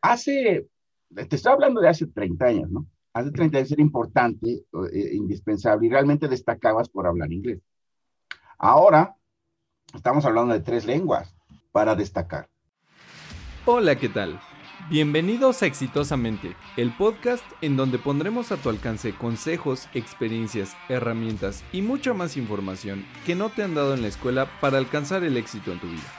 hace, 0.00 0.66
te 1.14 1.36
estoy 1.36 1.52
hablando 1.52 1.80
de 1.80 1.88
hace 1.88 2.06
30 2.06 2.44
años, 2.44 2.70
¿no? 2.70 2.86
Hace 3.12 3.30
30 3.30 3.58
años 3.58 3.72
era 3.72 3.82
importante, 3.82 4.64
eh, 4.92 5.10
indispensable, 5.14 5.86
y 5.86 5.90
realmente 5.90 6.28
destacabas 6.28 6.88
por 6.88 7.06
hablar 7.06 7.32
inglés. 7.32 7.60
Ahora 8.58 9.16
estamos 9.94 10.24
hablando 10.24 10.54
de 10.54 10.60
tres 10.60 10.84
lenguas 10.84 11.34
para 11.72 11.94
destacar. 11.94 12.48
Hola, 13.64 13.96
¿qué 13.96 14.08
tal? 14.08 14.40
Bienvenidos 14.90 15.62
a 15.62 15.66
Exitosamente, 15.66 16.56
el 16.78 16.96
podcast 16.96 17.44
en 17.60 17.76
donde 17.76 17.98
pondremos 17.98 18.52
a 18.52 18.56
tu 18.56 18.70
alcance 18.70 19.12
consejos, 19.14 19.86
experiencias, 19.92 20.74
herramientas 20.88 21.62
y 21.72 21.82
mucha 21.82 22.14
más 22.14 22.38
información 22.38 23.04
que 23.26 23.34
no 23.34 23.50
te 23.50 23.62
han 23.62 23.74
dado 23.74 23.92
en 23.94 24.00
la 24.00 24.08
escuela 24.08 24.48
para 24.60 24.78
alcanzar 24.78 25.24
el 25.24 25.36
éxito 25.36 25.72
en 25.72 25.80
tu 25.80 25.88
vida. 25.88 26.10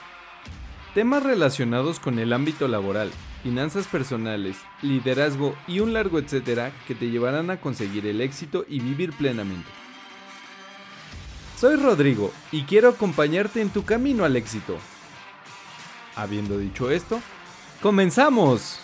Temas 0.94 1.24
relacionados 1.24 1.98
con 1.98 2.20
el 2.20 2.32
ámbito 2.32 2.68
laboral, 2.68 3.10
finanzas 3.42 3.86
personales, 3.86 4.56
liderazgo 4.82 5.54
y 5.66 5.80
un 5.80 5.92
largo 5.92 6.18
etcétera 6.18 6.72
que 6.86 6.94
te 6.94 7.10
llevarán 7.10 7.50
a 7.50 7.60
conseguir 7.60 8.06
el 8.06 8.20
éxito 8.20 8.64
y 8.68 8.80
vivir 8.80 9.12
plenamente. 9.12 9.68
Soy 11.56 11.76
Rodrigo 11.76 12.32
y 12.52 12.62
quiero 12.62 12.88
acompañarte 12.88 13.60
en 13.60 13.70
tu 13.70 13.84
camino 13.84 14.24
al 14.24 14.36
éxito. 14.36 14.76
Habiendo 16.16 16.58
dicho 16.58 16.90
esto, 16.90 17.20
¡comenzamos! 17.82 18.80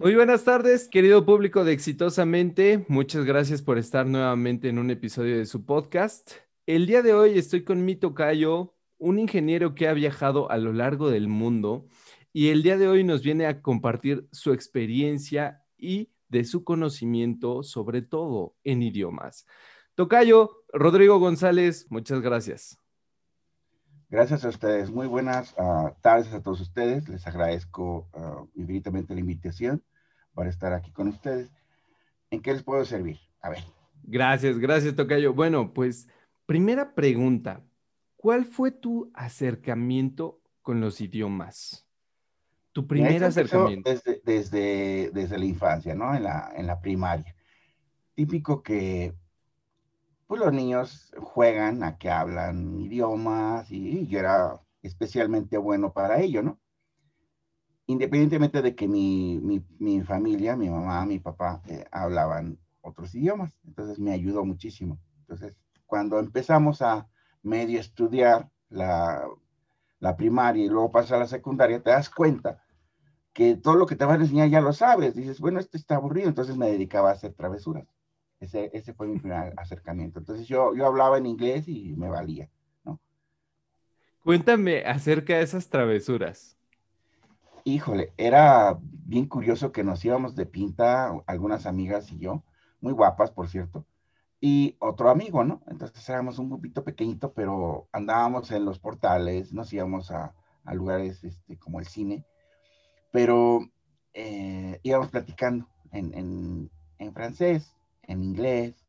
Muy 0.00 0.14
buenas 0.14 0.44
tardes, 0.44 0.88
querido 0.88 1.26
público 1.26 1.64
de 1.64 1.72
Exitosamente. 1.72 2.84
Muchas 2.88 3.24
gracias 3.24 3.62
por 3.62 3.78
estar 3.78 4.06
nuevamente 4.06 4.68
en 4.68 4.78
un 4.78 4.90
episodio 4.90 5.36
de 5.36 5.44
su 5.44 5.64
podcast. 5.66 6.32
El 6.66 6.86
día 6.86 7.02
de 7.02 7.14
hoy 7.14 7.36
estoy 7.36 7.64
con 7.64 7.84
mi 7.84 7.96
tocayo, 7.96 8.77
un 8.98 9.18
ingeniero 9.18 9.74
que 9.74 9.88
ha 9.88 9.92
viajado 9.92 10.50
a 10.50 10.56
lo 10.56 10.72
largo 10.72 11.10
del 11.10 11.28
mundo 11.28 11.86
y 12.32 12.48
el 12.48 12.62
día 12.62 12.76
de 12.76 12.88
hoy 12.88 13.04
nos 13.04 13.22
viene 13.22 13.46
a 13.46 13.62
compartir 13.62 14.28
su 14.32 14.52
experiencia 14.52 15.62
y 15.76 16.10
de 16.28 16.44
su 16.44 16.64
conocimiento, 16.64 17.62
sobre 17.62 18.02
todo 18.02 18.54
en 18.64 18.82
idiomas. 18.82 19.46
Tocayo, 19.94 20.64
Rodrigo 20.72 21.18
González, 21.18 21.86
muchas 21.90 22.20
gracias. 22.20 22.78
Gracias 24.10 24.44
a 24.44 24.48
ustedes. 24.48 24.90
Muy 24.90 25.06
buenas 25.06 25.54
ah, 25.58 25.94
tardes 26.00 26.32
a 26.32 26.42
todos 26.42 26.60
ustedes. 26.60 27.08
Les 27.08 27.26
agradezco 27.26 28.08
uh, 28.14 28.48
infinitamente 28.54 29.14
la 29.14 29.20
invitación 29.20 29.82
para 30.34 30.50
estar 30.50 30.72
aquí 30.72 30.92
con 30.92 31.08
ustedes. 31.08 31.50
¿En 32.30 32.40
qué 32.40 32.52
les 32.52 32.62
puedo 32.62 32.84
servir? 32.84 33.18
A 33.40 33.50
ver. 33.50 33.64
Gracias, 34.04 34.58
gracias, 34.58 34.94
Tocayo. 34.94 35.34
Bueno, 35.34 35.72
pues 35.74 36.08
Primera 36.48 36.94
pregunta, 36.94 37.62
¿cuál 38.18 38.44
fue 38.44 38.70
tu 38.70 39.10
acercamiento 39.14 40.42
con 40.60 40.82
los 40.82 41.00
idiomas? 41.00 41.86
Tu 42.72 42.86
primer 42.86 43.24
acercamiento. 43.24 43.88
Desde, 43.88 44.20
desde, 44.24 45.10
desde, 45.14 45.38
la 45.38 45.46
infancia, 45.46 45.94
¿no? 45.94 46.14
En 46.14 46.24
la, 46.24 46.52
en 46.54 46.66
la 46.66 46.78
primaria. 46.80 47.34
Típico 48.14 48.62
que 48.62 49.14
pues 50.26 50.40
los 50.42 50.52
niños 50.52 51.10
juegan 51.16 51.82
a 51.82 51.96
que 51.96 52.10
hablan 52.10 52.78
idiomas 52.78 53.70
y, 53.70 54.06
yo 54.08 54.18
era 54.18 54.60
especialmente 54.82 55.56
bueno 55.56 55.92
para 55.94 56.20
ello, 56.20 56.42
¿no? 56.42 56.60
Independientemente 57.86 58.60
de 58.60 58.74
que 58.74 58.86
mi, 58.86 59.40
mi, 59.42 59.64
mi 59.78 60.02
familia, 60.02 60.54
mi 60.54 60.68
mamá, 60.68 61.06
mi 61.06 61.18
papá 61.18 61.62
eh, 61.66 61.86
hablaban 61.90 62.58
otros 62.82 63.14
idiomas, 63.14 63.58
entonces 63.66 63.98
me 63.98 64.12
ayudó 64.12 64.44
muchísimo. 64.44 64.98
Entonces, 65.20 65.56
cuando 65.86 66.18
empezamos 66.18 66.82
a 66.82 67.08
medio 67.42 67.80
estudiar 67.80 68.48
la, 68.70 69.26
primaria 70.16 70.64
y 70.64 70.68
luego 70.68 70.90
pasar 70.90 71.16
a 71.16 71.20
la 71.20 71.26
secundaria, 71.26 71.82
te 71.82 71.90
das 71.90 72.10
cuenta 72.10 72.62
que 73.32 73.56
todo 73.56 73.76
lo 73.76 73.86
que 73.86 73.96
te 73.96 74.04
van 74.04 74.20
a 74.20 74.24
enseñar 74.24 74.48
ya 74.48 74.60
lo 74.60 74.72
sabes. 74.72 75.14
Dices, 75.14 75.40
bueno, 75.40 75.60
esto 75.60 75.76
está 75.76 75.96
aburrido, 75.96 76.28
entonces 76.28 76.56
me 76.56 76.70
dedicaba 76.70 77.10
a 77.10 77.14
hacer 77.14 77.34
travesuras. 77.34 77.86
Ese, 78.40 78.70
ese 78.72 78.94
fue 78.94 79.06
mi 79.06 79.18
primer 79.20 79.54
acercamiento. 79.56 80.18
Entonces 80.18 80.46
yo, 80.46 80.74
yo 80.74 80.86
hablaba 80.86 81.18
en 81.18 81.26
inglés 81.26 81.68
y 81.68 81.94
me 81.96 82.08
valía, 82.08 82.48
¿no? 82.84 83.00
Cuéntame 84.22 84.84
acerca 84.84 85.36
de 85.36 85.42
esas 85.42 85.68
travesuras. 85.68 86.56
Híjole, 87.64 88.12
era 88.16 88.78
bien 88.80 89.26
curioso 89.26 89.72
que 89.72 89.84
nos 89.84 90.04
íbamos 90.04 90.34
de 90.34 90.46
pinta, 90.46 91.12
algunas 91.26 91.66
amigas 91.66 92.10
y 92.12 92.18
yo, 92.18 92.42
muy 92.80 92.92
guapas, 92.92 93.30
por 93.30 93.48
cierto, 93.48 93.84
y 94.40 94.76
otro 94.78 95.10
amigo, 95.10 95.44
¿no? 95.44 95.62
Entonces 95.66 96.08
éramos 96.08 96.38
un 96.38 96.48
grupito 96.48 96.84
pequeñito, 96.84 97.32
pero 97.32 97.88
andábamos 97.92 98.50
en 98.52 98.64
los 98.64 98.78
portales, 98.78 99.52
nos 99.52 99.72
íbamos 99.72 100.10
a, 100.10 100.34
lugares 100.72 101.24
este, 101.24 101.58
como 101.58 101.80
el 101.80 101.86
cine, 101.86 102.26
pero 103.10 103.60
eh, 104.12 104.78
íbamos 104.82 105.08
platicando 105.08 105.66
en, 105.92 106.70
francés, 107.14 107.74
en 108.02 108.22
inglés, 108.22 108.86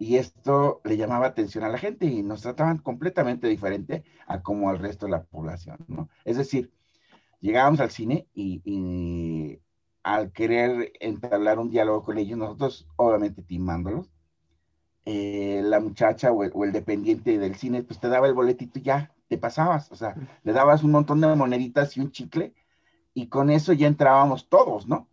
y 0.00 0.16
esto 0.16 0.80
le 0.84 0.96
llamaba 0.96 1.26
atención 1.26 1.64
a 1.64 1.68
la 1.68 1.78
gente 1.78 2.06
y 2.06 2.22
nos 2.22 2.42
trataban 2.42 2.78
completamente 2.78 3.46
diferente 3.46 4.04
a 4.26 4.42
como 4.42 4.68
al 4.68 4.78
resto 4.80 5.06
de 5.06 5.12
la 5.12 5.22
población, 5.22 5.78
¿no? 5.88 6.10
Es 6.24 6.36
decir, 6.36 6.72
llegábamos 7.40 7.80
al 7.80 7.90
cine 7.90 8.26
y, 8.34 8.60
y 8.64 9.60
al 10.02 10.32
querer 10.32 10.92
entablar 11.00 11.58
un 11.60 11.70
diálogo 11.70 12.02
con 12.02 12.18
ellos, 12.18 12.36
nosotros 12.36 12.88
obviamente 12.96 13.42
timándolos, 13.42 14.10
eh, 15.08 15.62
la 15.62 15.78
muchacha 15.78 16.32
o 16.32 16.64
el, 16.64 16.72
dependiente 16.72 17.38
del 17.38 17.54
cine, 17.54 17.84
pues 17.84 18.00
te 18.00 18.08
daba 18.08 18.26
el 18.26 18.34
boletito 18.34 18.80
y 18.80 18.82
ya 18.82 19.12
te 19.28 19.38
pasabas, 19.38 19.90
o 19.92 19.94
sea, 19.94 20.16
le 20.42 20.52
dabas 20.52 20.82
un 20.82 20.90
montón 20.90 21.20
de 21.20 21.32
moneditas 21.36 21.96
y 21.96 22.00
un 22.00 22.10
chicle 22.10 22.54
y 23.14 23.28
con 23.28 23.50
eso 23.50 23.72
ya 23.72 23.86
entrábamos 23.86 24.48
todos, 24.48 24.88
¿no? 24.88 25.08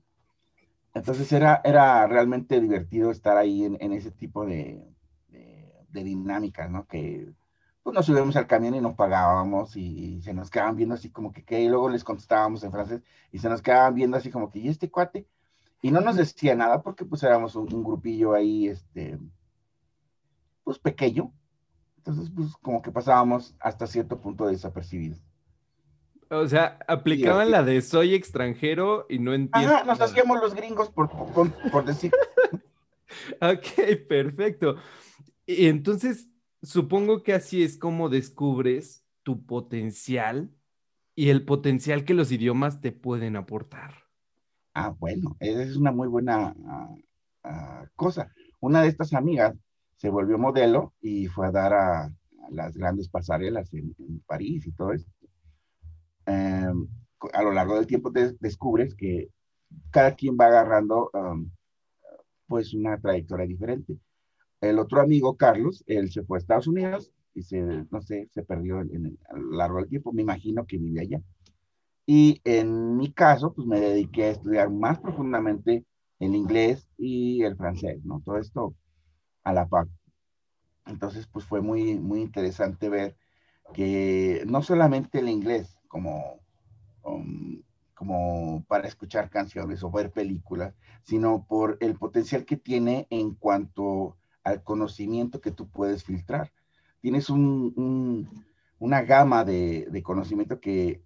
Entonces 0.95 1.31
era, 1.31 1.61
era 1.63 2.07
realmente 2.07 2.59
divertido 2.59 3.11
estar 3.11 3.37
ahí 3.37 3.65
en, 3.65 3.93
ese 3.93 4.09
tipo 4.09 4.47
de, 4.47 4.83
de, 5.29 6.03
dinámicas, 6.03 6.71
¿no? 6.71 6.87
Que 6.87 7.31
pues 7.83 7.93
nos 7.93 8.07
subíamos 8.07 8.35
al 8.35 8.47
camión 8.47 8.73
y 8.73 8.81
nos 8.81 8.95
pagábamos 8.95 9.75
y, 9.77 10.21
se 10.23 10.33
nos 10.33 10.49
quedaban 10.49 10.75
viendo 10.75 10.95
así 10.95 11.11
como 11.11 11.31
que, 11.31 11.61
y 11.61 11.69
luego 11.69 11.89
les 11.89 12.03
contestábamos 12.03 12.63
en 12.63 12.71
francés 12.71 13.03
y 13.31 13.37
se 13.37 13.49
nos 13.49 13.61
quedaban 13.61 13.93
viendo 13.93 14.17
así 14.17 14.31
como 14.31 14.49
que, 14.49 14.57
¿y 14.57 14.69
este 14.69 14.89
cuate? 14.89 15.27
Y 15.83 15.91
no 15.91 16.01
nos 16.01 16.15
decía 16.15 16.55
nada 16.55 16.81
porque 16.81 17.05
pues 17.05 17.21
éramos 17.21 17.55
un, 17.55 17.71
un 17.71 17.83
grupillo 17.83 18.33
ahí, 18.33 18.69
este, 18.69 19.19
pues 20.63 20.79
pequeño. 20.79 21.33
Entonces, 21.97 22.31
pues 22.35 22.55
como 22.61 22.81
que 22.81 22.91
pasábamos 22.91 23.55
hasta 23.59 23.87
cierto 23.87 24.19
punto 24.19 24.47
desapercibidos. 24.47 25.23
O 26.29 26.47
sea, 26.47 26.79
aplicaban 26.87 27.51
la 27.51 27.63
de 27.63 27.81
soy 27.81 28.15
extranjero 28.15 29.05
y 29.09 29.19
no 29.19 29.33
entiendo. 29.33 29.75
Ajá, 29.75 29.83
nos 29.83 30.01
hacíamos 30.01 30.41
los 30.41 30.55
gringos 30.55 30.89
por, 30.89 31.09
por, 31.09 31.85
decir. 31.85 32.11
ok, 33.41 34.07
perfecto. 34.07 34.77
Y 35.45 35.67
entonces, 35.67 36.29
supongo 36.61 37.23
que 37.23 37.33
así 37.33 37.63
es 37.63 37.77
como 37.77 38.09
descubres 38.09 39.05
tu 39.21 39.45
potencial 39.45 40.51
y 41.15 41.29
el 41.29 41.45
potencial 41.45 42.03
que 42.03 42.15
los 42.15 42.31
idiomas 42.31 42.81
te 42.81 42.91
pueden 42.91 43.35
aportar. 43.35 43.93
Ah, 44.73 44.89
bueno, 44.89 45.37
esa 45.39 45.61
es 45.61 45.75
una 45.75 45.91
muy 45.91 46.07
buena 46.07 46.55
ah, 46.67 46.95
ah, 47.43 47.85
cosa. 47.95 48.33
Una 48.59 48.81
de 48.81 48.87
estas 48.87 49.13
amigas 49.13 49.55
se 50.03 50.09
volvió 50.09 50.37
modelo 50.37 50.93
y 50.99 51.27
fue 51.27 51.47
a 51.47 51.51
dar 51.51 51.73
a, 51.73 52.13
las 52.49 52.75
grandes 52.75 53.07
pasarelas 53.07 53.73
en, 53.73 53.95
París 54.27 54.67
y 54.67 54.73
todo 54.73 54.91
esto. 54.91 55.09
Em, 56.25 56.89
a 57.31 57.41
lo 57.41 57.53
largo 57.53 57.75
del 57.75 57.87
tiempo 57.87 58.11
te 58.11 58.33
descubres 58.41 58.95
que 58.95 59.29
cada 59.91 60.13
quien 60.13 60.35
va 60.37 60.47
agarrando 60.47 61.09
um, 61.13 61.49
pues 62.47 62.73
una 62.73 62.99
trayectoria 62.99 63.45
diferente. 63.45 63.97
El 64.59 64.77
otro 64.77 64.99
amigo, 64.99 65.37
Carlos, 65.37 65.85
él 65.87 66.11
se 66.11 66.23
fue 66.23 66.37
a 66.37 66.41
Estados 66.41 66.67
Unidos 66.67 67.13
y 67.33 67.43
se, 67.43 67.61
no 67.61 68.01
sé, 68.01 68.27
se 68.33 68.43
perdió 68.43 68.81
en, 68.81 69.17
a 69.29 69.37
lo 69.37 69.51
largo 69.51 69.77
del 69.77 69.87
tiempo, 69.87 70.11
me 70.11 70.23
imagino 70.23 70.65
que 70.65 70.79
vive 70.79 70.99
allá. 70.99 71.21
Y 72.05 72.41
en 72.43 72.97
mi 72.97 73.13
caso, 73.13 73.53
pues 73.53 73.65
me 73.65 73.79
dediqué 73.79 74.25
a 74.25 74.31
estudiar 74.31 74.69
más 74.69 74.99
profundamente 74.99 75.85
el 76.19 76.35
inglés 76.35 76.89
y 76.97 77.43
el 77.43 77.55
francés, 77.55 78.03
¿no? 78.03 78.21
Todo 78.25 78.37
esto 78.37 78.75
a 79.43 79.53
la 79.53 79.67
par. 79.67 79.87
Entonces, 80.85 81.27
pues 81.27 81.45
fue 81.45 81.61
muy, 81.61 81.95
muy 81.99 82.21
interesante 82.21 82.89
ver 82.89 83.15
que 83.73 84.43
no 84.47 84.61
solamente 84.61 85.19
el 85.19 85.29
inglés 85.29 85.79
como, 85.87 86.39
um, 87.03 87.61
como 87.93 88.65
para 88.67 88.87
escuchar 88.87 89.29
canciones 89.29 89.83
o 89.83 89.91
ver 89.91 90.11
películas, 90.11 90.73
sino 91.03 91.45
por 91.47 91.77
el 91.79 91.95
potencial 91.95 92.45
que 92.45 92.57
tiene 92.57 93.07
en 93.09 93.33
cuanto 93.35 94.17
al 94.43 94.63
conocimiento 94.63 95.39
que 95.39 95.51
tú 95.51 95.69
puedes 95.69 96.03
filtrar. 96.03 96.51
Tienes 96.99 97.29
una 97.29 99.01
gama 99.03 99.45
de, 99.45 100.01
conocimiento 100.03 100.59
que 100.59 101.01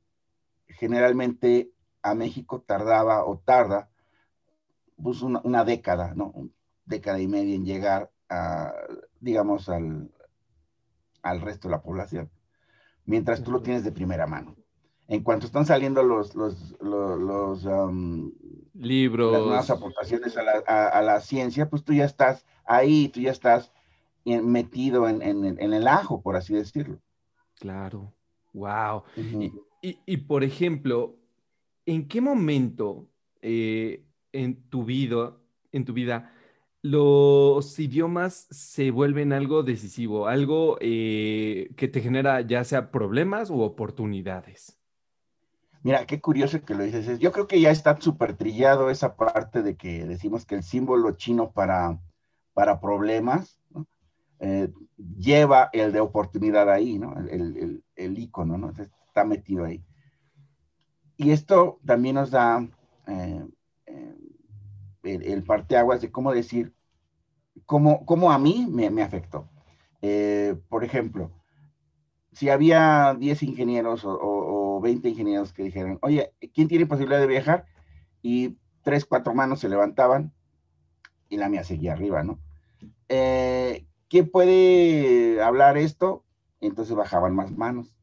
generalmente 0.68 1.72
a 2.02 2.16
México 2.16 2.62
tardaba 2.62 3.26
o 3.26 3.38
tarda 3.40 3.90
pues 5.02 5.22
una, 5.22 5.42
una 5.44 5.64
década, 5.64 6.14
¿no? 6.16 6.34
década 6.86 7.20
y 7.20 7.28
media 7.28 7.56
en 7.56 7.66
llegar 7.66 8.12
digamos, 9.20 9.70
al, 9.70 10.12
al 11.22 11.42
resto 11.42 11.68
de 11.68 11.72
la 11.74 11.82
población. 11.82 12.30
mientras 13.06 13.44
tú 13.44 13.52
lo 13.52 13.62
tienes 13.62 13.84
de 13.84 13.92
primera 13.92 14.28
mano. 14.28 14.56
En 15.08 15.24
cuanto 15.24 15.46
están 15.46 15.66
saliendo 15.66 16.04
los, 16.04 16.36
los, 16.36 16.76
los, 16.82 17.64
um, 17.64 18.32
libros, 18.74 19.32
las 19.32 19.42
nuevas 19.42 19.70
aportaciones 19.70 20.36
a 20.36 20.44
la, 20.44 20.52
a, 20.68 21.02
la, 21.02 21.22
ciencia, 21.22 21.70
pues 21.70 21.86
tú 21.86 21.94
ya 21.94 22.04
estás 22.04 22.46
ahí, 22.66 23.08
tú 23.08 23.22
ya 23.22 23.32
estás 23.32 23.72
metido 24.26 25.08
en, 25.08 25.22
en, 25.22 25.46
en 25.46 25.74
el 25.74 25.88
ajo, 25.88 26.22
por 26.22 26.36
así 26.36 26.54
decirlo. 26.54 27.00
Claro, 27.56 28.14
wow. 28.54 29.04
y, 29.16 29.54
y, 29.82 30.00
y, 30.06 30.18
por 30.18 30.44
ejemplo, 30.44 31.16
¿en 31.86 32.10
qué 32.10 32.20
momento 32.20 33.08
eh, 33.42 34.04
en 34.34 34.70
tu 34.70 34.84
vida, 34.84 35.38
en 35.72 35.86
tu 35.86 35.94
vida, 35.94 36.34
los 36.90 37.80
idiomas 37.80 38.48
se 38.52 38.92
vuelven 38.92 39.34
algo 39.34 39.64
decisivo, 39.64 40.28
algo 40.28 40.78
eh, 40.80 41.70
que 41.76 41.88
te 41.88 42.02
genera 42.02 42.42
ya 42.42 42.64
sea 42.64 42.92
problemas 42.92 43.50
u 43.50 43.62
oportunidades. 43.62 44.78
Mira, 45.84 46.06
qué 46.06 46.20
curioso 46.20 46.64
que 46.64 46.76
lo 46.76 46.84
dices. 46.84 47.20
Yo 47.20 47.32
creo 47.32 47.48
que 47.48 47.62
ya 47.62 47.72
está 47.72 48.00
súper 48.00 48.36
trillado 48.36 48.90
esa 48.90 49.16
parte 49.16 49.64
de 49.64 49.76
que 49.76 50.06
decimos 50.06 50.46
que 50.46 50.56
el 50.56 50.64
símbolo 50.64 51.12
chino 51.12 51.52
para, 51.52 52.00
para 52.54 52.80
problemas 52.80 53.60
eh, 54.40 54.70
lleva 55.18 55.70
el 55.74 55.92
de 55.92 56.00
oportunidad 56.00 56.70
ahí, 56.70 57.00
¿no? 57.00 57.18
El, 57.18 57.58
el, 57.58 57.84
el, 57.96 58.20
icono, 58.20 58.58
¿no? 58.58 58.70
Está 58.70 59.24
metido 59.24 59.66
ahí. 59.66 59.84
Y 61.16 61.32
esto 61.32 61.80
también 61.86 62.16
nos 62.16 62.32
da 62.32 62.68
eh, 63.08 63.46
el, 65.04 65.44
parteaguas 65.44 66.02
de 66.02 66.12
cómo 66.12 66.34
decir, 66.34 66.74
cómo, 67.66 68.32
a 68.32 68.38
mí 68.40 68.68
me, 68.70 68.90
me 68.90 69.04
afectó. 69.04 69.50
Eh, 70.02 70.56
por 70.70 70.84
ejemplo, 70.84 71.32
si 72.32 72.50
había 72.50 73.16
10 73.18 73.44
ingenieros 73.44 74.06
o, 74.06 74.18
o, 74.22 74.80
20 74.82 75.10
ingenieros 75.10 75.54
que 75.54 75.64
dijeran, 75.64 75.98
oye, 76.02 76.34
¿quién 76.54 76.68
tiene 76.68 76.86
posibilidad 76.86 77.20
de 77.20 77.28
viajar? 77.28 77.66
Y 78.22 78.58
tres, 78.84 79.06
cuatro 79.06 79.34
manos 79.34 79.60
se 79.60 79.70
levantaban 79.70 80.34
y 81.30 81.38
la 81.38 81.50
mía 81.50 81.64
seguía 81.64 81.94
arriba, 81.94 82.24
¿no? 82.24 82.40
Eh, 83.10 83.88
¿Quién 84.10 84.30
puede 84.30 85.42
hablar 85.42 85.78
esto? 85.78 86.24
Entonces 86.62 86.96
bajaban 86.96 87.36
más 87.36 87.52
manos. 87.52 87.98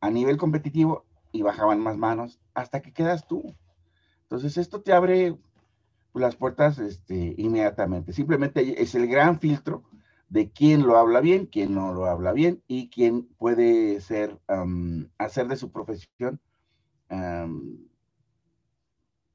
A 0.00 0.10
nivel 0.10 0.36
competitivo 0.36 1.06
y 1.32 1.42
bajaban 1.42 1.80
más 1.80 1.96
manos 1.96 2.40
hasta 2.54 2.80
que 2.80 2.92
quedas 2.92 3.26
tú. 3.26 3.54
Entonces 4.22 4.56
esto 4.56 4.82
te 4.82 4.92
abre 4.92 5.36
las 6.14 6.36
puertas 6.36 6.78
este, 6.78 7.34
inmediatamente. 7.38 8.12
Simplemente 8.12 8.82
es 8.82 8.94
el 8.94 9.06
gran 9.06 9.38
filtro 9.38 9.84
de 10.28 10.50
quién 10.50 10.86
lo 10.86 10.96
habla 10.96 11.20
bien, 11.20 11.46
quién 11.46 11.74
no 11.74 11.92
lo 11.92 12.06
habla 12.06 12.32
bien 12.32 12.62
y 12.66 12.88
quién 12.88 13.24
puede 13.38 14.00
ser, 14.00 14.38
hacer 15.18 15.48
de 15.48 15.56
su 15.56 15.70
profesión 15.70 16.40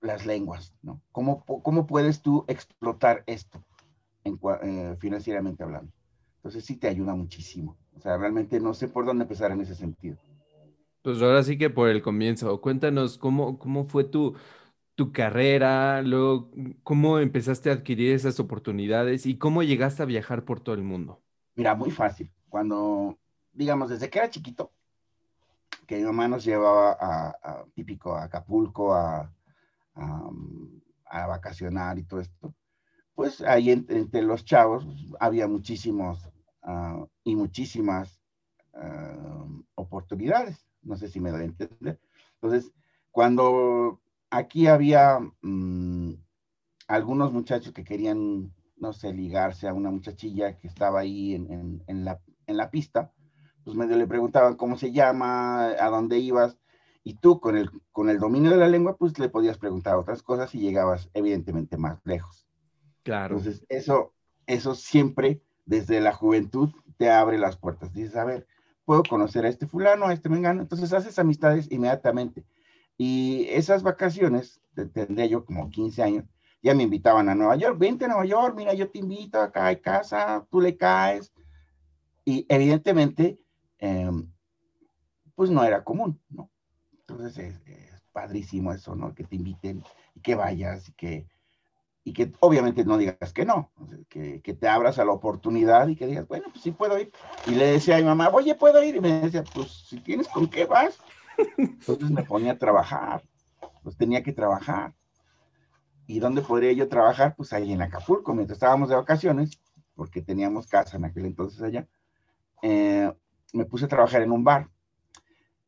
las 0.01 0.25
lenguas, 0.25 0.73
¿no? 0.81 1.01
¿Cómo, 1.11 1.43
¿Cómo, 1.45 1.87
puedes 1.87 2.21
tú 2.21 2.45
explotar 2.47 3.23
esto 3.25 3.63
eh, 4.23 4.95
financieramente 4.99 5.63
hablando? 5.63 5.91
Entonces 6.37 6.63
sí 6.63 6.77
te 6.77 6.87
ayuda 6.87 7.15
muchísimo. 7.15 7.75
O 7.95 7.99
sea, 7.99 8.17
realmente 8.17 8.59
no 8.59 8.73
sé 8.73 8.87
por 8.87 9.05
dónde 9.05 9.23
empezar 9.23 9.51
en 9.51 9.61
ese 9.61 9.75
sentido. 9.75 10.17
Pues 11.01 11.21
ahora 11.21 11.43
sí 11.43 11.57
que 11.57 11.69
por 11.69 11.89
el 11.89 12.01
comienzo, 12.01 12.61
cuéntanos 12.61 13.17
cómo, 13.17 13.59
cómo 13.59 13.85
fue 13.85 14.03
tu, 14.03 14.35
tu 14.95 15.11
carrera, 15.11 16.01
luego 16.01 16.49
cómo 16.83 17.19
empezaste 17.19 17.69
a 17.69 17.73
adquirir 17.73 18.13
esas 18.13 18.39
oportunidades 18.39 19.25
y 19.25 19.37
cómo 19.37 19.61
llegaste 19.61 20.01
a 20.01 20.05
viajar 20.05 20.45
por 20.45 20.61
todo 20.61 20.75
el 20.75 20.83
mundo. 20.83 21.21
Mira, 21.55 21.75
muy 21.75 21.91
fácil. 21.91 22.31
Cuando, 22.49 23.17
digamos, 23.51 23.89
desde 23.89 24.09
que 24.09 24.19
era 24.19 24.29
chiquito, 24.29 24.71
que 25.85 25.97
mi 25.97 26.03
mamá 26.03 26.27
nos 26.27 26.45
llevaba 26.45 26.97
a, 26.99 27.65
típico 27.73 28.15
a 28.15 28.23
Acapulco 28.23 28.93
a, 28.93 29.31
a, 29.95 31.27
vacacionar 31.27 31.97
y 31.99 32.03
todo 32.03 32.21
esto, 32.21 32.55
pues 33.13 33.41
ahí 33.41 33.71
entre, 33.71 34.21
los 34.21 34.43
chavos 34.45 34.85
había 35.19 35.47
muchísimos 35.47 36.29
ah, 36.63 37.05
y 37.23 37.35
muchísimas 37.35 38.21
ah, 38.73 39.45
oportunidades. 39.75 40.65
No 40.81 40.95
sé 40.95 41.09
si 41.09 41.19
me 41.19 41.31
doy 41.31 41.41
a 41.41 41.45
entender. 41.45 41.99
Entonces, 42.35 42.71
cuando 43.11 44.01
aquí 44.35 44.67
había 44.67 45.19
mm, 45.41 46.13
algunos 46.87 47.31
muchachos 47.31 47.73
que 47.73 47.83
querían, 47.83 48.53
no 48.77 48.93
sé, 48.93 49.13
ligarse 49.13 49.67
a 49.67 49.73
una 49.73 49.91
muchachilla 49.91 50.57
que 50.57 50.67
estaba 50.67 50.99
ahí 50.99 51.35
en, 51.35 52.05
la, 52.05 52.19
en 52.45 52.57
la 52.57 52.69
pista, 52.69 53.11
pues 53.63 53.77
medio 53.77 53.95
le 53.95 54.07
preguntaban 54.07 54.55
cómo 54.55 54.77
se 54.77 54.91
llama, 54.91 55.67
a 55.67 55.89
dónde 55.89 56.19
ibas, 56.19 56.57
y 57.03 57.15
tú 57.15 57.39
con 57.39 57.57
el, 57.57 57.69
con 57.91 58.09
el 58.09 58.19
dominio 58.19 58.51
de 58.51 58.57
la 58.57 58.67
lengua, 58.67 58.97
pues 58.97 59.17
le 59.19 59.29
podías 59.29 59.57
preguntar 59.57 59.95
otras 59.95 60.21
cosas 60.21 60.53
y 60.53 60.59
llegabas 60.59 61.09
evidentemente 61.13 61.77
más 61.77 61.99
lejos. 62.03 62.47
Claro. 63.03 63.37
Entonces, 63.37 63.65
eso, 63.69 64.13
eso 64.47 64.75
siempre 64.75 65.41
desde 65.65 66.01
la 66.01 66.13
juventud 66.13 66.71
te 66.97 67.09
abre 67.09 67.37
las 67.37 67.57
puertas. 67.57 67.93
Dices, 67.93 68.15
a 68.15 68.25
ver, 68.25 68.47
puedo 68.83 69.03
conocer 69.03 69.45
a 69.45 69.49
este 69.49 69.67
fulano, 69.67 70.07
a 70.07 70.13
este 70.13 70.29
mengano, 70.29 70.61
entonces 70.61 70.91
haces 70.93 71.17
amistades 71.19 71.71
inmediatamente. 71.71 72.43
Y 72.97 73.47
esas 73.49 73.83
vacaciones, 73.83 74.61
tendría 74.93 75.25
yo 75.25 75.45
como 75.45 75.69
15 75.69 76.03
años, 76.03 76.25
ya 76.61 76.73
me 76.73 76.83
invitaban 76.83 77.29
a 77.29 77.35
Nueva 77.35 77.55
York, 77.57 77.77
vente 77.77 78.05
a 78.05 78.07
Nueva 78.07 78.25
York, 78.25 78.55
mira, 78.55 78.73
yo 78.73 78.89
te 78.89 78.99
invito, 78.99 79.39
acá 79.39 79.67
hay 79.67 79.77
casa, 79.77 80.47
tú 80.49 80.61
le 80.61 80.75
caes. 80.75 81.31
Y 82.23 82.45
evidentemente, 82.49 83.39
em, 83.77 84.31
pues 85.35 85.51
no 85.51 85.63
era 85.63 85.83
común, 85.83 86.19
¿no? 86.29 86.49
Entonces 86.91 87.37
es, 87.37 88.01
padrísimo 88.11 88.71
eso, 88.71 88.95
¿no? 88.95 89.13
Que 89.13 89.25
te 89.25 89.35
inviten 89.35 89.83
y 90.15 90.21
que 90.21 90.35
vayas 90.35 90.87
y 90.87 90.93
que, 90.93 91.27
y 92.05 92.13
que 92.13 92.31
obviamente 92.39 92.85
no 92.85 92.97
digas 92.97 93.33
que 93.33 93.45
no, 93.45 93.71
que, 94.07 94.41
que, 94.41 94.53
te 94.53 94.69
abras 94.69 94.97
a 94.99 95.05
la 95.05 95.11
oportunidad 95.11 95.87
y 95.89 95.97
que 95.97 96.07
digas, 96.07 96.25
bueno, 96.27 96.45
pues 96.49 96.63
sí 96.63 96.71
puedo 96.71 96.97
ir. 96.97 97.11
Y 97.45 97.51
le 97.51 97.73
decía 97.73 97.97
a 97.97 97.99
mi 97.99 98.05
mamá, 98.05 98.29
oye, 98.29 98.55
¿puedo 98.55 98.81
ir? 98.81 98.95
Y 98.95 99.01
me 99.01 99.19
decía, 99.19 99.43
pues 99.53 99.85
si 99.87 99.99
tienes 99.99 100.29
con 100.29 100.47
qué 100.47 100.65
vas. 100.65 100.97
Entonces 101.57 102.11
me 102.11 102.23
ponía 102.23 102.53
a 102.53 102.57
trabajar, 102.57 103.23
pues 103.83 103.97
tenía 103.97 104.23
que 104.23 104.33
trabajar. 104.33 104.93
¿Y 106.07 106.19
dónde 106.19 106.41
podría 106.41 106.71
yo 106.73 106.87
trabajar? 106.87 107.35
Pues 107.35 107.51
ahí 107.53 107.71
en 107.71 107.81
Acapulco, 107.81 108.33
mientras 108.33 108.57
estábamos 108.57 108.89
de 108.89 108.95
vacaciones, 108.95 109.59
porque 109.95 110.21
teníamos 110.21 110.67
casa 110.67 110.97
en 110.97 111.05
aquel 111.05 111.25
entonces 111.25 111.61
allá, 111.61 111.87
eh, 112.61 113.11
me 113.53 113.65
puse 113.65 113.85
a 113.85 113.89
trabajar 113.89 114.21
en 114.21 114.31
un 114.31 114.43
bar. 114.43 114.69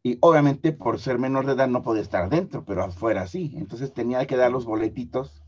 Y 0.04 0.18
obviamente 0.22 0.72
por 0.72 1.00
ser 1.00 1.18
menor 1.18 1.46
de 1.46 1.54
edad 1.54 1.68
no 1.68 1.82
podía 1.82 2.02
estar 2.02 2.30
dentro, 2.30 2.64
pero 2.64 2.84
afuera 2.84 3.28
sí. 3.28 3.54
Entonces 3.58 3.94
tenía 3.94 4.26
que 4.28 4.38
dar 4.38 4.52
los 4.52 4.66
boletitos 4.66 5.44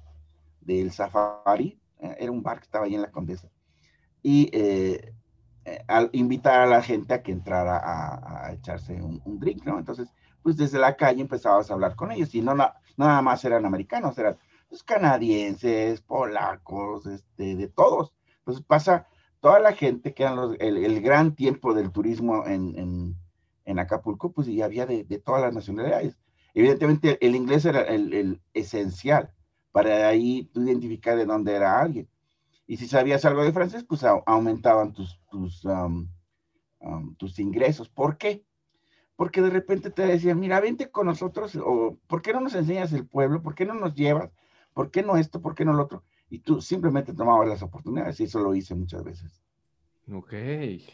del 0.61 0.91
safari. 0.91 1.79
Eh, 1.99 2.15
era 2.19 2.31
un 2.31 2.43
bar 2.43 2.57
que 2.59 2.65
estaba 2.65 2.85
ahí 2.85 2.95
en 2.95 3.01
la 3.01 3.11
Condesa. 3.11 3.49
Y 4.21 4.49
eh, 4.51 5.13
eh, 5.65 5.83
al 5.87 6.09
invitar 6.13 6.61
a 6.61 6.65
la 6.65 6.81
gente 6.81 7.13
a 7.13 7.21
que 7.21 7.31
entrara 7.31 7.79
a, 7.83 8.53
echarse 8.53 9.01
un, 9.01 9.39
drink, 9.39 9.65
¿no? 9.65 9.77
Entonces, 9.77 10.11
pues 10.43 10.57
desde 10.57 10.79
la 10.79 10.95
calle 10.95 11.21
empezabas 11.21 11.69
a 11.69 11.73
hablar 11.73 11.95
con 11.95 12.11
ellos 12.11 12.33
y 12.35 12.41
no, 12.41 12.55
nada 12.55 13.21
más 13.21 13.45
eran 13.45 13.65
americanos, 13.65 14.17
eran 14.17 14.37
pues, 14.67 14.83
canadienses, 14.83 16.01
polacos, 16.01 17.05
este, 17.05 17.55
de 17.55 17.67
todos. 17.67 18.13
Entonces 18.39 18.63
pasa 18.65 19.07
toda 19.39 19.59
la 19.59 19.73
gente 19.73 20.13
que 20.13 20.23
eran 20.23 20.55
el, 20.59 21.01
gran 21.01 21.35
tiempo 21.35 21.73
del 21.73 21.91
turismo 21.91 22.45
en, 22.45 23.15
en, 23.65 23.79
Acapulco, 23.79 24.31
pues 24.31 24.47
y 24.47 24.61
había 24.61 24.85
de, 24.85 25.03
todas 25.23 25.41
las 25.41 25.53
nacionalidades. 25.53 26.17
Evidentemente 26.53 27.23
el 27.25 27.35
inglés 27.35 27.65
era 27.65 27.81
el, 27.81 28.13
el 28.13 28.41
esencial 28.53 29.31
para 29.71 30.07
ahí 30.07 30.49
tú 30.53 30.63
identificar 30.63 31.15
de 31.15 31.25
dónde 31.25 31.55
era 31.55 31.79
alguien. 31.79 32.09
Y 32.67 32.77
si 32.77 32.87
sabías 32.87 33.25
algo 33.25 33.43
de 33.43 33.51
francés, 33.51 33.83
pues 33.83 34.03
aumentaban 34.03 34.93
tus, 34.93 35.19
tus, 35.31 35.65
tus 37.17 37.39
ingresos. 37.39 37.89
¿Por 37.89 38.17
qué? 38.17 38.45
Porque 39.19 39.41
de 39.41 39.49
repente 39.49 39.89
te 39.89 40.03
decían, 40.03 40.39
mira, 40.39 40.61
vente 40.61 40.91
con 40.91 41.07
nosotros, 41.07 41.53
o 41.57 41.97
¿por 42.07 42.21
qué 42.21 42.31
no 42.31 42.39
nos 42.39 42.55
enseñas 42.55 42.93
el 42.93 43.05
pueblo? 43.05 43.41
¿Por 43.41 43.53
qué 43.53 43.65
no 43.65 43.73
nos 43.73 43.93
llevas? 43.93 44.31
¿Por 44.73 44.91
qué 44.91 45.03
no 45.03 45.17
esto? 45.17 45.41
¿Por 45.41 45.55
qué 45.55 45.65
no 45.65 45.73
lo 45.73 45.83
otro? 45.83 46.05
Y 46.29 46.39
tú 46.39 46.61
simplemente 46.61 47.13
tomabas 47.13 47.49
las 47.49 47.61
oportunidades 47.61 48.17
y 48.21 48.23
eso 48.23 48.39
lo 48.39 48.55
hice 48.55 48.75
muchas 48.75 49.03
veces. 49.03 49.43
Ok. 50.09 50.31
E, 50.31 50.87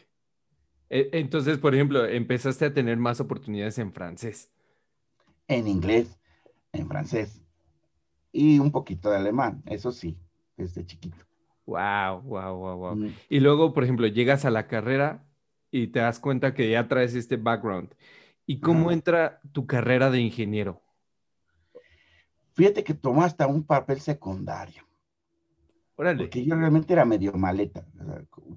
entonces, 0.90 1.60
por 1.60 1.76
ejemplo, 1.76 2.04
empezaste 2.04 2.66
a 2.66 2.74
tener 2.74 2.98
más 2.98 3.20
oportunidades 3.20 3.78
en 3.78 3.94
francés. 3.94 4.52
En 5.48 5.68
inglés, 5.68 6.20
en 6.74 6.88
francés 6.88 7.44
y 8.32 8.58
un 8.58 8.72
poquito 8.72 9.12
de 9.12 9.18
alemán, 9.18 9.62
eso 9.68 9.92
sí, 9.92 10.18
desde 10.58 10.84
chiquito. 10.84 11.24
Wow, 11.68 12.22
wow, 12.24 12.58
wow, 12.58 12.76
wow. 12.76 13.12
Y 13.30 13.40
luego, 13.40 13.72
por 13.76 13.84
ejemplo, 13.84 14.08
llegas 14.08 14.46
a 14.46 14.50
la 14.50 14.66
carrera 14.66 15.24
y 15.76 15.88
te 15.88 16.00
das 16.00 16.20
cuenta 16.20 16.54
que 16.54 16.70
ya 16.70 16.88
traes 16.88 17.16
este 17.16 17.36
background. 17.36 17.94
¿Y 18.46 18.62
cómo 18.62 18.92
entra 18.92 19.42
tu 19.52 19.68
carrera 19.68 20.10
de 20.10 20.22
ingeniero? 20.22 20.82
Fíjate 22.54 22.86
que 22.86 22.94
tomó 22.94 23.24
hasta 23.24 23.46
un 23.48 23.66
papel 23.66 24.00
secundario. 24.00 24.84
Órale. 25.98 26.24
Porque 26.24 26.46
yo 26.46 26.56
realmente 26.56 26.94
era 26.94 27.04
medio 27.04 27.34
maleta, 27.34 27.86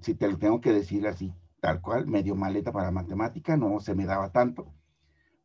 si 0.01 0.15
te 0.15 0.29
lo 0.29 0.37
tengo 0.37 0.61
que 0.61 0.71
decir 0.71 1.05
así, 1.07 1.33
tal 1.59 1.81
cual, 1.81 2.07
medio 2.07 2.35
maleta 2.35 2.71
para 2.71 2.91
matemática, 2.91 3.57
no 3.57 3.81
se 3.81 3.95
me 3.95 4.05
daba 4.05 4.31
tanto, 4.31 4.73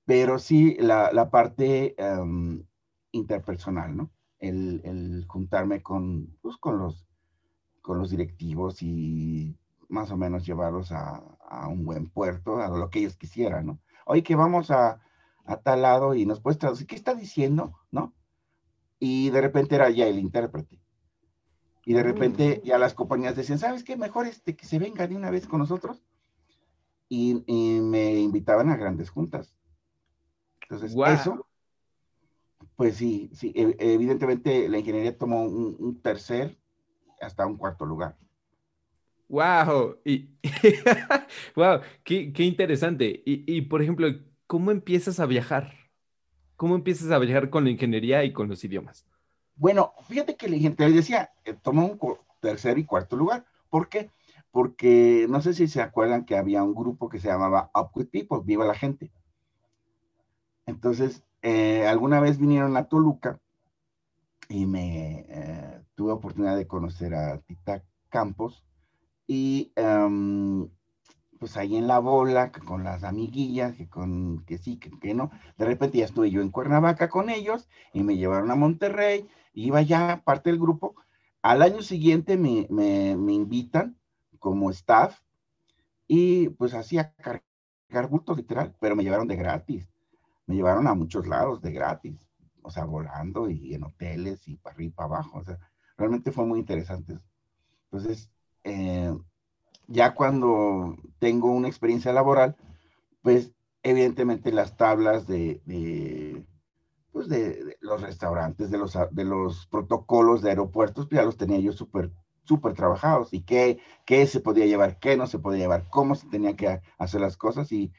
pero 0.05 0.39
sí 0.39 0.77
la, 0.79 1.29
parte 1.31 1.95
em, 1.99 2.65
interpersonal, 3.11 3.97
¿no? 3.97 4.13
El, 4.39 5.25
juntarme 5.27 5.83
con, 5.83 6.37
pues, 6.41 6.57
con, 6.57 6.79
los, 6.79 7.05
con 7.81 7.99
los 7.99 8.11
directivos 8.11 8.81
y 8.83 9.57
más 9.89 10.11
o 10.11 10.17
menos 10.17 10.45
llevarlos 10.45 10.93
a, 10.93 11.23
un 11.69 11.85
buen 11.85 12.09
puerto, 12.11 12.61
a 12.61 12.69
lo 12.69 12.91
que 12.91 13.01
ellos 13.01 13.17
quisieran, 13.17 13.67
¿no? 13.67 13.81
Oye, 14.07 14.23
que 14.23 14.37
vamos 14.37 14.71
a, 14.71 15.01
a 15.45 15.57
tal 15.59 15.83
lado 15.83 16.15
y 16.15 16.27
nos 16.27 16.41
puedes 16.41 16.59
traducir, 16.59 16.87
¿qué 16.87 16.97
está 16.97 17.15
diciendo? 17.15 17.79
¿No? 17.91 18.15
Y 18.99 19.31
de 19.31 19.41
repente 19.41 19.75
era 19.75 19.91
ya 19.91 20.07
el 20.07 20.19
intérprete. 20.19 20.81
Y 21.87 21.93
de 21.93 22.03
repente 22.03 22.63
mm. 22.63 22.67
ya 22.67 22.79
las 22.79 22.95
compañías 22.95 23.37
decían, 23.37 23.59
¿sabes 23.59 23.85
qué? 23.85 23.97
Mejor 23.97 24.27
este, 24.27 24.57
que 24.57 24.67
se 24.67 24.79
venga 24.79 25.07
de 25.07 25.17
una 25.17 25.31
vez 25.31 25.47
con 25.47 25.59
nosotros. 25.59 26.03
Y, 27.09 27.35
me 27.83 28.19
invitaban 28.19 28.71
a 28.71 28.77
grandes 28.77 29.11
juntas. 29.11 29.55
Entonces, 30.63 30.97
eso, 30.97 31.47
pues 32.75 32.97
sí, 32.97 33.31
sí, 33.35 33.53
e, 33.55 33.77
evidentemente 33.79 34.69
la 34.69 34.79
ingeniería 34.79 35.17
tomó 35.17 35.45
un, 35.45 36.01
tercer 36.01 36.59
hasta 37.21 37.47
un 37.47 37.57
cuarto 37.57 37.85
lugar. 37.85 38.17
¡Wow! 39.29 39.99
Y, 40.05 40.29
¡Wow! 41.57 41.81
Qué, 42.05 42.33
interesante! 42.39 43.23
Y, 43.25 43.45
y, 43.47 43.63
por 43.63 43.83
ejemplo, 43.83 44.09
¿cómo 44.47 44.71
empiezas 44.71 45.21
a 45.21 45.27
viajar? 45.27 45.73
¿Cómo 46.57 46.75
empiezas 46.75 47.11
a 47.11 47.19
viajar 47.19 47.51
con 47.51 47.65
la 47.65 47.71
ingeniería 47.71 48.25
y 48.25 48.33
con 48.33 48.49
los 48.49 48.63
idiomas? 48.65 49.07
Bueno, 49.57 49.93
fíjate 50.09 50.37
que 50.37 50.49
la 50.49 50.57
ingeniería 50.57 50.97
decía, 50.97 51.31
eh, 51.45 51.55
tomó 51.55 51.87
un 51.87 51.99
tercer 52.41 52.79
y 52.79 52.85
cuarto 52.85 53.17
lugar. 53.17 53.45
¿Por 53.71 53.89
qué? 53.89 54.11
Porque 54.51 55.27
no 55.29 55.41
sé 55.41 55.55
si 55.55 55.67
se 55.69 55.81
acuerdan 55.81 56.25
que 56.25 56.37
había 56.37 56.63
un 56.63 56.75
grupo 56.75 57.09
que 57.09 57.19
se 57.19 57.29
llamaba 57.29 57.71
Up 57.75 57.91
With 57.95 58.09
People, 58.11 58.41
Viva 58.45 58.65
la 58.65 58.75
Gente. 58.75 59.11
Entonces, 60.67 61.23
eh, 61.43 61.87
alguna 61.87 62.21
vez 62.21 62.39
vinieron 62.39 62.77
a 62.77 62.85
Toluca 62.89 63.41
y 64.49 64.67
me 64.67 65.27
eh, 65.29 65.81
tuve 65.95 66.13
oportunidad 66.13 66.57
de 66.57 66.67
conocer 66.67 67.15
a 67.15 67.39
Tita 67.41 67.83
Campos 68.09 68.65
y 69.27 69.73
em, 69.77 70.69
pues 71.39 71.57
ahí 71.57 71.77
en 71.77 71.87
la 71.87 71.99
bola, 71.99 72.53
con 72.53 72.85
las 72.85 73.05
amiguillas, 73.05 73.77
que 73.77 73.89
con 73.89 74.45
que 74.47 74.59
sí, 74.59 74.79
que, 74.79 75.15
no. 75.15 75.31
De 75.59 75.65
repente 75.65 75.99
ya 75.99 76.07
estuve 76.07 76.31
yo 76.31 76.41
en 76.41 76.51
Cuernavaca 76.51 77.09
con 77.09 77.31
ellos 77.31 77.69
y 77.93 78.03
me 78.03 78.17
llevaron 78.17 78.51
a 78.51 78.55
Monterrey, 78.55 79.29
iba 79.53 79.83
ya 79.83 80.23
parte 80.25 80.51
del 80.51 80.59
grupo. 80.59 80.95
Al 81.43 81.63
año 81.63 81.83
siguiente 81.83 82.37
me, 82.39 82.67
invitan 83.33 83.99
como 84.39 84.71
staff 84.71 85.21
y 86.07 86.49
pues 86.51 86.75
hacía 86.75 87.15
cargar 87.15 88.09
bultos 88.09 88.37
literal, 88.37 88.75
pero 88.81 88.97
me 88.97 89.05
llevaron 89.05 89.29
de 89.29 89.37
gratis. 89.37 89.87
Me 90.47 90.55
llevaron 90.55 90.87
a 90.87 90.95
muchos 90.95 91.27
lados 91.27 91.63
de 91.63 91.73
gratis, 91.73 92.27
o 92.63 92.71
sea, 92.71 92.85
volando 92.85 93.49
y 93.49 93.75
en 93.75 93.85
hoteles 93.85 94.47
y 94.49 94.57
para 94.57 94.75
arriba 94.75 94.89
y 94.89 94.93
para 94.93 95.07
abajo. 95.07 95.39
O 95.39 95.45
sea, 95.45 95.59
realmente 95.97 96.33
fue 96.33 96.47
muy 96.47 96.61
interesante. 96.61 97.19
Entonces, 97.91 98.31
eh, 98.65 99.15
ya 99.87 100.15
cuando 100.15 100.97
tengo 101.19 101.51
una 101.51 101.69
experiencia 101.69 102.13
laboral, 102.13 102.57
pues 103.23 103.53
evidentemente 103.83 104.53
las 104.53 104.77
tablas 104.77 105.27
de, 105.27 105.61
pues 107.13 107.29
de, 107.29 107.77
los 107.81 108.01
restaurantes, 108.01 108.71
de 108.71 108.79
los, 108.79 108.99
de 109.11 109.25
los 109.25 109.67
protocolos 109.67 110.43
de 110.43 110.51
aeropuertos, 110.51 111.07
pues 111.07 111.21
ya 111.21 111.25
los 111.25 111.37
tenía 111.37 111.59
yo 111.61 111.73
súper 111.73 112.11
súper 112.45 112.75
trabajados 112.75 113.33
y 113.33 113.43
qué, 113.43 113.79
qué 114.05 114.27
se 114.27 114.41
podía 114.41 114.67
llevar, 114.67 114.99
qué 114.99 115.17
no 115.17 115.27
se 115.27 115.39
podía 115.39 115.61
llevar, 115.61 115.89
cómo 115.89 116.15
se 116.15 116.29
tenía 116.29 116.55
que 116.57 116.81
hacer 116.99 117.21
las 117.21 117.37
cosas 117.37 117.73
y 117.73 117.93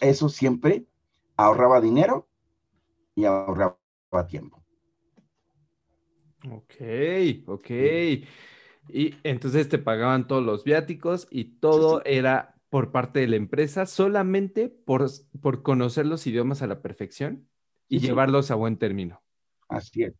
eso 0.00 0.28
siempre 0.28 0.84
ahorraba 1.36 1.80
dinero 1.80 2.28
y 3.14 3.24
ahorraba 3.24 3.78
tiempo. 4.28 4.62
Ok, 6.50 6.74
ok. 7.46 7.70
Y 8.88 9.14
entonces 9.22 9.68
te 9.68 9.78
pagaban 9.78 10.26
todos 10.26 10.44
los 10.44 10.64
viáticos 10.64 11.28
y 11.30 11.56
todo 11.60 12.02
era 12.04 12.56
por 12.68 12.90
parte 12.90 13.20
de 13.20 13.28
la 13.28 13.36
empresa 13.36 13.86
solamente 13.86 14.68
por, 14.68 15.06
por 15.40 15.62
conocer 15.62 16.06
los 16.06 16.26
idiomas 16.26 16.62
a 16.62 16.66
la 16.66 16.80
perfección 16.80 17.48
y 17.88 18.00
llevarlos 18.00 18.50
a 18.50 18.54
buen 18.54 18.78
término. 18.78 19.22
Así 19.68 20.04
es. 20.04 20.14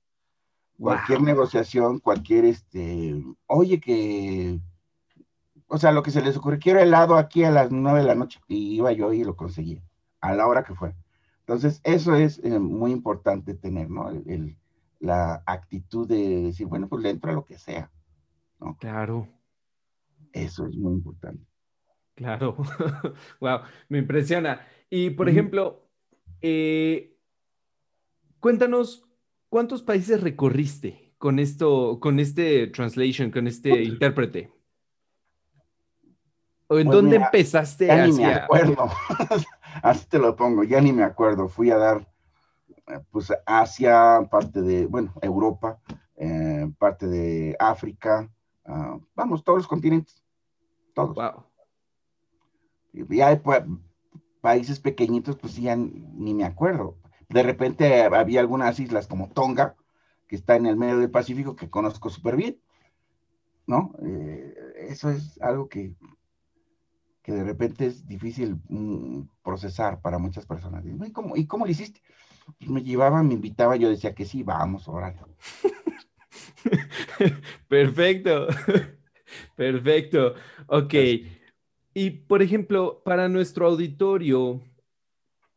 Cualquier 0.79 1.23
negociación, 1.23 1.99
cualquier 2.01 2.45
este, 2.45 3.23
oye 3.47 3.81
que, 3.81 4.59
o 5.67 5.79
sea, 5.79 5.93
lo 5.93 6.03
que 6.03 6.11
se 6.11 6.23
les 6.23 6.37
ocurre, 6.37 6.59
quiero 6.59 6.81
helado 6.81 7.17
aquí 7.17 7.45
a 7.45 7.51
las 7.51 7.71
nueve 7.71 8.01
de 8.01 8.07
la 8.07 8.15
noche 8.15 8.41
y 8.49 8.75
iba 8.77 8.93
yo 8.93 9.13
y 9.13 9.25
lo 9.25 9.37
conseguía 9.37 9.83
a 10.21 10.35
la 10.35 10.47
hora 10.47 10.65
que 10.65 10.75
fue. 10.75 10.95
Entonces, 11.41 11.81
eso 11.85 12.15
es 12.15 12.41
eh, 12.45 12.59
muy 12.59 12.93
importante 12.93 13.55
tener, 13.55 13.91
¿no? 13.91 14.11
la 15.01 15.43
actitud 15.47 16.07
de 16.07 16.43
decir, 16.43 16.67
bueno, 16.67 16.89
pues 16.89 17.03
le 17.03 17.11
entro 17.11 17.31
a 17.31 17.35
lo 17.35 17.45
que 17.45 17.59
sea. 17.59 17.91
Claro. 18.79 19.29
Eso 20.33 20.67
es 20.67 20.77
muy 20.77 20.95
importante. 20.95 21.45
Claro. 22.15 22.57
wow, 23.41 23.61
me 23.89 23.99
impresiona. 23.99 24.67
Y 24.91 25.11
por 25.11 25.29
ejemplo, 25.29 25.89
eh, 26.41 27.17
cuéntanos 28.41 29.09
cuántos 29.49 29.83
países 29.83 30.21
recorriste 30.21 31.15
con 31.19 31.39
esto, 31.39 31.99
con 32.01 32.19
este 32.19 32.67
translation, 32.69 33.31
con 33.31 33.47
este 33.47 33.85
intérprete. 33.85 34.53
¿O 36.67 36.79
en 36.79 36.87
pues 36.87 36.97
dónde 36.97 37.17
empezaste? 37.17 37.87
Ya 37.87 38.07
ni 38.07 38.13
me 38.13 38.35
acuerdo. 38.35 38.89
Así 39.83 40.07
te 40.09 40.19
lo 40.19 40.35
pongo, 40.35 40.65
ya 40.65 40.81
ni 40.81 40.93
me 40.93 41.05
acuerdo. 41.05 41.49
Fui 41.49 41.71
a 41.71 41.77
dar, 41.77 42.09
eh, 42.89 42.99
pues, 43.11 43.33
Asia, 43.47 44.27
parte 44.31 44.63
de, 44.63 44.87
bueno, 44.87 45.13
Europa, 45.21 45.81
eh, 46.17 46.71
parte 46.79 47.07
de 47.07 47.57
África, 47.59 48.29
Ah, 48.65 48.99
vamos, 49.15 49.43
todos 49.45 49.61
los 49.61 49.69
continentes, 49.69 50.23
todos. 50.95 51.15
Wow. 51.15 51.45
Ya 53.09 53.29
hay 53.29 53.41
países 54.41 54.81
pequeñitos, 54.81 55.37
pues 55.37 55.57
ya 55.57 55.77
ni 55.77 56.35
me 56.35 56.45
acuerdo. 56.45 56.99
De 57.29 57.43
repente 57.43 58.03
había 58.03 58.41
algunas 58.41 58.79
islas 58.79 59.07
como 59.07 59.31
Tonga, 59.31 59.77
que 60.29 60.37
está 60.37 60.57
en 60.57 60.67
el 60.67 60.77
medio 60.77 60.99
del 60.99 61.11
Pacífico, 61.11 61.57
que 61.57 61.71
conozco 61.71 62.11
súper 62.11 62.37
bien, 62.37 62.61
¿no? 63.67 63.95
Eh, 64.03 64.55
eso 64.89 65.11
es 65.11 65.41
algo 65.41 65.69
que, 65.69 65.95
que 67.23 67.33
de 67.33 67.45
repente 67.45 67.87
es 67.87 68.07
difícil 68.07 68.61
mm, 68.69 69.23
procesar 69.43 70.01
para 70.01 70.19
muchas 70.19 70.45
personas. 70.45 70.85
¿Y 70.85 71.13
cómo, 71.13 71.37
¿Y 71.37 71.47
cómo 71.47 71.65
lo 71.65 71.71
hiciste? 71.71 72.03
Pues 72.59 72.71
me 72.71 72.83
llevaban, 72.83 73.29
me 73.29 73.35
invitaban, 73.35 73.79
yo 73.79 73.89
decía 73.89 74.15
que 74.15 74.27
sí, 74.27 74.43
vamos, 74.43 74.89
órale. 74.89 75.21
Perfecto. 77.69 78.49
Perfecto. 79.57 80.35
Ok. 80.67 80.95
Y 81.95 82.11
por 82.11 82.43
ejemplo, 82.43 83.03
para 83.05 83.29
nuestro 83.29 83.67
auditorio, 83.67 84.63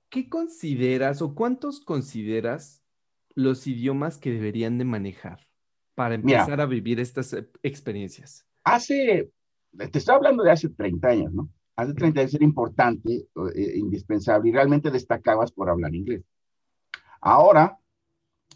¿qué 0.09 0.29
consideras 0.29 1.21
o 1.21 1.33
cuántos 1.33 1.79
consideras 1.79 2.83
los 3.33 3.67
idiomas 3.67 4.17
que 4.17 4.31
deberían 4.31 4.77
de 4.77 4.85
manejar 4.85 5.47
para 5.93 6.15
empezar 6.15 6.59
a 6.59 6.65
vivir 6.65 6.99
estas 6.99 7.33
eh, 7.33 7.49
experiencias? 7.63 8.45
Hace, 8.63 9.29
te 9.77 9.97
estoy 9.97 10.15
hablando 10.15 10.43
de 10.43 10.51
hace 10.51 10.69
30 10.69 11.07
años, 11.07 11.33
¿no? 11.33 11.49
Hace 11.77 11.93
30 11.93 12.21
años 12.21 12.33
era 12.33 12.45
importante, 12.45 13.27
eh, 13.55 13.73
indispensable 13.75 14.49
y 14.49 14.53
realmente 14.53 14.91
destacabas 14.91 15.51
por 15.51 15.69
hablar 15.69 15.93
inglés. 15.93 16.23
Ahora 17.19 17.77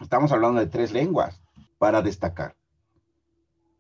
estamos 0.02 0.32
hablando 0.32 0.60
de 0.60 0.68
tres 0.68 0.94
lenguas 0.94 1.42
para 1.80 2.04
destacar. 2.04 2.56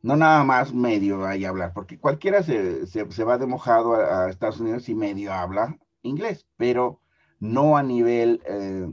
No 0.02 0.16
nada 0.16 0.44
más 0.44 0.74
medio 0.74 1.26
ahí 1.26 1.46
hablar, 1.46 1.74
porque 1.74 2.00
cualquiera 2.00 2.42
se, 2.42 3.24
va 3.26 3.38
de 3.38 3.46
mojado 3.46 3.94
a, 3.96 4.30
Estados 4.30 4.60
Unidos 4.60 4.88
y 4.90 4.96
medio 4.96 5.34
habla 5.34 5.78
inglés, 6.02 6.48
pero 6.56 7.02
no 7.40 7.78
a 7.78 7.84
nivel, 7.84 8.42
eh, 8.46 8.90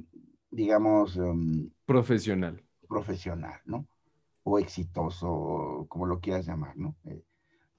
digamos... 0.51 1.17
Em, 1.17 1.71
profesional. 1.87 2.63
Profesional, 2.89 3.61
¿no? 3.65 3.87
O 4.43 4.59
exitoso, 4.59 5.87
como 5.89 6.07
lo 6.07 6.21
quieras 6.21 6.47
llamar, 6.47 6.77
¿no? 6.77 6.97
Eh, 7.05 7.23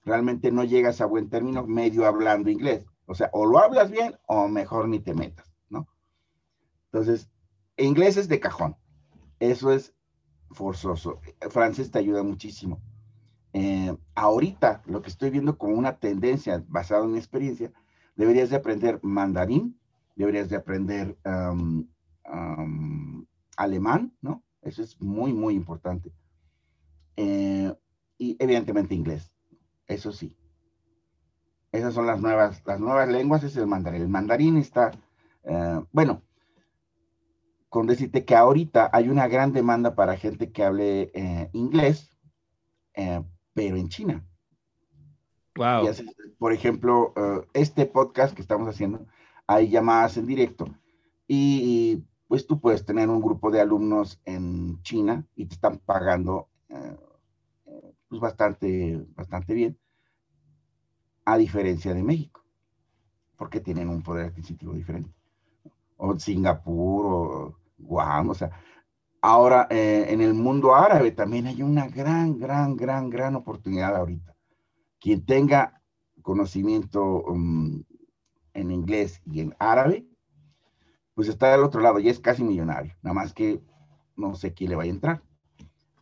realmente 0.04 0.52
no 0.52 0.64
llegas 0.64 1.02
a 1.02 1.06
buen 1.06 1.30
término 1.30 1.68
medio 1.68 2.06
hablando 2.06 2.50
inglés. 2.50 2.86
O 3.06 3.14
sea, 3.14 3.30
o 3.34 3.46
lo 3.46 3.60
hablas 3.60 3.92
bien 3.92 4.16
o 4.26 4.48
mejor 4.48 4.88
ni 4.88 5.00
te 5.00 5.14
metas, 5.14 5.54
¿no? 5.70 5.88
Entonces, 6.86 7.30
inglés 7.76 8.16
es 8.16 8.30
de 8.30 8.40
cajón. 8.40 8.78
Eso 9.40 9.72
es 9.72 9.94
forzoso. 10.52 11.20
Francés 11.50 11.92
te 11.92 12.00
ayuda 12.00 12.24
muchísimo. 12.24 12.82
Eh, 13.54 13.96
ahorita, 14.16 14.84
lo 14.86 15.02
que 15.02 15.10
estoy 15.10 15.30
viendo 15.30 15.58
como 15.58 15.76
una 15.76 15.98
tendencia 15.98 16.64
basada 16.68 17.06
en 17.06 17.14
mi 17.14 17.18
experiencia, 17.18 17.72
deberías 18.16 18.50
de 18.50 18.58
aprender 18.58 19.00
mandarín, 19.04 19.80
deberías 20.16 20.50
de 20.50 20.58
aprender 20.58 21.18
alemán, 23.56 24.14
¿no? 24.22 24.44
Eso 24.62 24.84
es 24.84 25.00
muy, 25.02 25.34
muy 25.34 25.56
importante. 25.56 26.12
Eh, 27.16 27.74
y 28.18 28.36
evidentemente 28.40 28.96
inglés, 28.96 29.32
eso 29.88 30.12
sí. 30.12 30.38
Esas 31.72 31.94
son 31.94 32.06
las 32.06 32.22
nuevas, 32.22 32.62
las 32.66 32.80
nuevas 32.80 33.10
lenguas, 33.10 33.44
es 33.44 33.56
el 33.58 33.68
mandarín. 33.68 34.02
El 34.02 34.10
mandarín 34.10 34.58
está, 34.58 34.92
eh, 35.44 35.82
bueno, 35.92 36.22
con 37.70 37.88
decirte 37.88 38.26
que 38.26 38.36
ahorita 38.36 38.90
hay 38.94 39.10
una 39.10 39.28
gran 39.28 39.52
demanda 39.52 39.96
para 39.96 40.18
gente 40.18 40.52
que 40.52 40.64
hable 40.64 41.12
eh, 41.14 41.50
inglés, 41.54 42.18
eh, 42.94 43.24
pero 43.54 43.78
en 43.78 43.90
China. 43.90 44.26
Wow. 45.56 45.88
por 46.38 46.54
ejemplo, 46.54 47.16
este 47.54 47.88
podcast 47.88 48.36
que 48.36 48.44
estamos 48.44 48.68
haciendo, 48.68 49.08
hay 49.48 49.70
llamadas 49.70 50.18
en 50.18 50.28
directo 50.28 50.68
y, 51.28 52.04
pues 52.28 52.46
tú 52.46 52.60
puedes 52.60 52.86
tener 52.86 53.10
un 53.10 53.22
grupo 53.22 53.50
de 53.50 53.62
alumnos 53.62 54.22
en 54.26 54.80
China 54.84 55.26
y 55.36 55.46
te 55.46 55.56
están 55.56 55.80
pagando 55.80 56.50
pues 58.08 58.22
bastante, 58.22 59.04
bastante 59.16 59.56
bien 59.56 59.80
a 61.28 61.38
diferencia 61.38 61.94
de 61.94 62.04
México, 62.04 62.42
porque 63.36 63.60
tienen 63.60 63.90
un 63.90 64.02
poder 64.02 64.28
adquisitivo 64.28 64.74
diferente. 64.74 65.17
O 65.98 66.18
Singapur, 66.18 67.06
o 67.06 67.60
Guam, 67.78 68.30
o 68.30 68.34
sea, 68.34 68.52
ahora 69.22 69.68
eh, 69.70 70.06
en 70.10 70.22
el 70.22 70.34
mundo 70.34 70.76
árabe 70.76 71.12
también 71.12 71.48
hay 71.48 71.62
una 71.62 71.88
gran, 71.88 72.38
gran, 72.38 72.76
gran, 72.76 73.10
gran 73.10 73.36
oportunidad 73.36 73.96
ahorita. 73.96 74.36
Quien 75.00 75.26
tenga 75.26 75.82
conocimiento 76.22 77.24
um, 77.24 77.84
en 78.54 78.72
inglés 78.72 79.22
y 79.26 79.42
en 79.42 79.56
árabe, 79.60 80.06
pues 81.14 81.28
está 81.28 81.52
del 81.52 81.64
otro 81.64 81.82
lado 81.82 82.00
y 82.00 82.10
es 82.10 82.20
casi 82.20 82.44
millonario, 82.44 82.96
nada 83.02 83.14
más 83.14 83.34
que 83.34 83.62
no 84.16 84.36
sé 84.36 84.54
quién 84.54 84.72
le 84.72 84.76
vaya 84.76 84.92
a 84.92 84.96
entrar. 84.96 85.22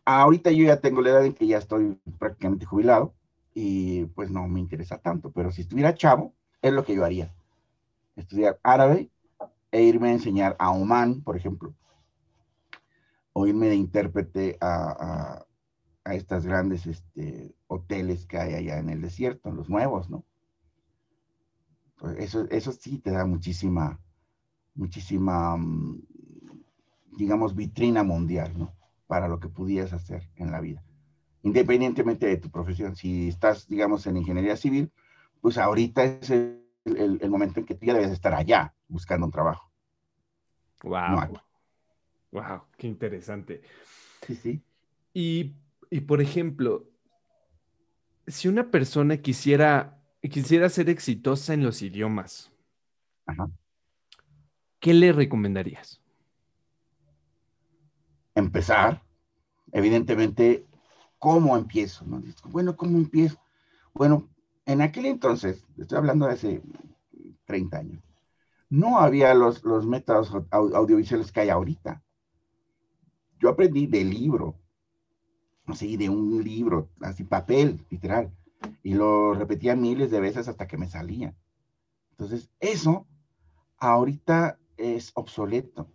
Ahorita 0.04 0.50
yo 0.50 0.64
ya 0.64 0.80
tengo 0.80 1.00
la 1.00 1.10
edad 1.10 1.24
en 1.24 1.34
que 1.34 1.46
ya 1.46 1.58
estoy 1.58 1.98
prácticamente 2.18 2.66
jubilado, 2.66 3.14
y 3.58 4.04
pues 4.14 4.30
no 4.30 4.46
me 4.48 4.60
interesa 4.60 4.98
tanto, 4.98 5.32
pero 5.32 5.50
si 5.50 5.62
estuviera 5.62 5.94
chavo, 5.94 6.34
es 6.60 6.74
lo 6.74 6.84
que 6.84 6.94
yo 6.94 7.06
haría. 7.06 7.34
Estudiar 8.14 8.60
árabe 8.62 9.10
e 9.76 9.82
irme 9.82 10.08
a 10.08 10.12
enseñar 10.12 10.56
a 10.58 10.70
Oman, 10.70 11.22
por 11.22 11.36
ejemplo, 11.36 11.74
o 13.34 13.46
irme 13.46 13.68
de 13.68 13.76
intérprete 13.76 14.56
a, 14.60 15.44
a, 16.04 16.14
estas 16.14 16.46
grandes 16.46 16.86
este, 16.86 17.54
hoteles 17.66 18.26
que 18.26 18.38
hay 18.38 18.54
allá 18.54 18.78
en 18.78 18.88
el 18.88 19.02
desierto, 19.02 19.50
los 19.50 19.68
nuevos, 19.68 20.08
¿no? 20.08 20.24
Pues 21.98 22.16
eso, 22.18 22.46
eso 22.50 22.72
sí 22.72 22.98
te 22.98 23.10
da 23.10 23.26
muchísima, 23.26 24.00
muchísima, 24.74 25.56
mm, 25.56 26.00
digamos, 27.18 27.54
vitrina 27.54 28.02
mundial, 28.02 28.56
¿no? 28.56 28.72
Para 29.06 29.28
lo 29.28 29.40
que 29.40 29.48
pudieras 29.48 29.92
hacer 29.92 30.30
en 30.36 30.52
la 30.52 30.60
vida 30.60 30.82
independientemente 31.42 32.26
de 32.26 32.38
tu 32.38 32.50
profesión. 32.50 32.96
Si 32.96 33.28
estás, 33.28 33.68
digamos, 33.68 34.04
en 34.08 34.16
ingeniería 34.16 34.56
civil, 34.56 34.90
pues 35.40 35.58
ahorita 35.58 36.02
es 36.02 36.30
el, 36.30 37.30
momento 37.30 37.60
en 37.60 37.66
que 37.66 37.76
tú 37.76 37.86
ya 37.86 37.94
debes 37.94 38.10
estar 38.10 38.34
allá 38.34 38.74
buscando 38.88 39.26
un 39.26 39.32
trabajo. 39.32 39.65
Wow. 40.82 41.40
wow, 42.32 42.62
qué 42.76 42.86
interesante. 42.86 43.62
Sí, 44.26 44.34
sí. 44.34 44.62
Y, 45.14 45.54
y, 45.90 46.00
por 46.00 46.20
ejemplo, 46.20 46.88
si 48.26 48.48
una 48.48 48.70
persona 48.70 49.16
quisiera, 49.18 50.02
quisiera 50.20 50.68
ser 50.68 50.90
exitosa 50.90 51.54
en 51.54 51.64
los 51.64 51.82
idiomas, 51.82 52.50
¿qué 54.80 54.94
le 54.94 55.12
recomendarías? 55.12 56.00
Empezar. 58.34 59.02
Evidentemente, 59.72 60.66
¿cómo 61.18 61.56
empiezo? 61.56 62.04
¿no? 62.06 62.22
Bueno, 62.44 62.76
¿cómo 62.76 62.98
empiezo? 62.98 63.38
Bueno, 63.94 64.28
en 64.66 64.82
aquel 64.82 65.06
entonces, 65.06 65.64
estoy 65.78 65.98
hablando 65.98 66.26
de 66.26 66.32
hace 66.32 66.62
30 67.46 67.78
años, 67.78 68.02
no 68.68 68.98
había 68.98 69.34
los, 69.34 69.64
los 69.64 69.86
métodos 69.86 70.32
audiovisuales 70.50 71.32
que 71.32 71.40
hay 71.40 71.48
ahorita. 71.50 72.02
Yo 73.38 73.50
aprendí 73.50 73.86
de 73.86 74.04
libro, 74.04 74.58
así, 75.66 75.96
de 75.96 76.08
un 76.08 76.42
libro, 76.42 76.90
así, 77.00 77.24
papel, 77.24 77.84
literal, 77.90 78.32
y 78.82 78.94
lo 78.94 79.34
repetía 79.34 79.76
miles 79.76 80.10
de 80.10 80.20
veces 80.20 80.48
hasta 80.48 80.66
que 80.66 80.78
me 80.78 80.88
salía. 80.88 81.34
Entonces, 82.12 82.50
eso 82.60 83.06
ahorita 83.78 84.58
es 84.76 85.12
obsoleto. 85.14 85.88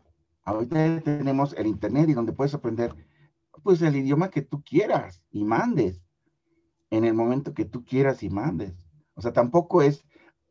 Ahorita 0.44 1.02
tenemos 1.02 1.54
el 1.54 1.68
Internet 1.68 2.10
y 2.10 2.14
donde 2.14 2.34
puedes 2.34 2.54
aprender 2.54 2.96
pues 3.64 3.82
el 3.82 3.96
idioma 3.96 4.30
que 4.30 4.42
tú 4.42 4.64
quieras 4.64 5.22
y 5.30 5.44
mandes, 5.44 6.02
en 6.90 7.06
el 7.06 7.14
momento 7.14 7.54
que 7.54 7.66
tú 7.66 7.86
quieras 7.86 8.24
y 8.24 8.30
mandes. 8.30 8.74
O 9.14 9.22
sea, 9.22 9.34
tampoco 9.34 9.82
es 9.82 10.04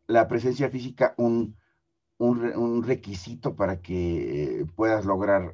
la 0.06 0.28
presencia 0.28 0.70
física 0.70 1.14
un, 1.16 1.56
un, 2.20 2.82
requisito 2.82 3.56
para 3.56 3.80
que 3.80 4.66
puedas 4.76 5.04
lograr 5.06 5.52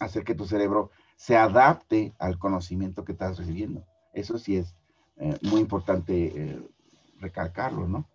hacer 0.00 0.24
que 0.24 0.34
tu 0.34 0.44
cerebro 0.44 0.90
se 1.14 1.36
adapte 1.36 2.12
al 2.18 2.38
conocimiento 2.38 3.04
que 3.04 3.12
estás 3.12 3.38
recibiendo. 3.38 3.84
Eso 4.12 4.38
sí 4.38 4.56
es 4.56 4.74
eh, 5.16 5.36
muy 5.42 5.60
importante 5.60 6.26
eh, 6.26 6.62
recalcarlo, 7.18 7.88
¿no? 7.88 8.08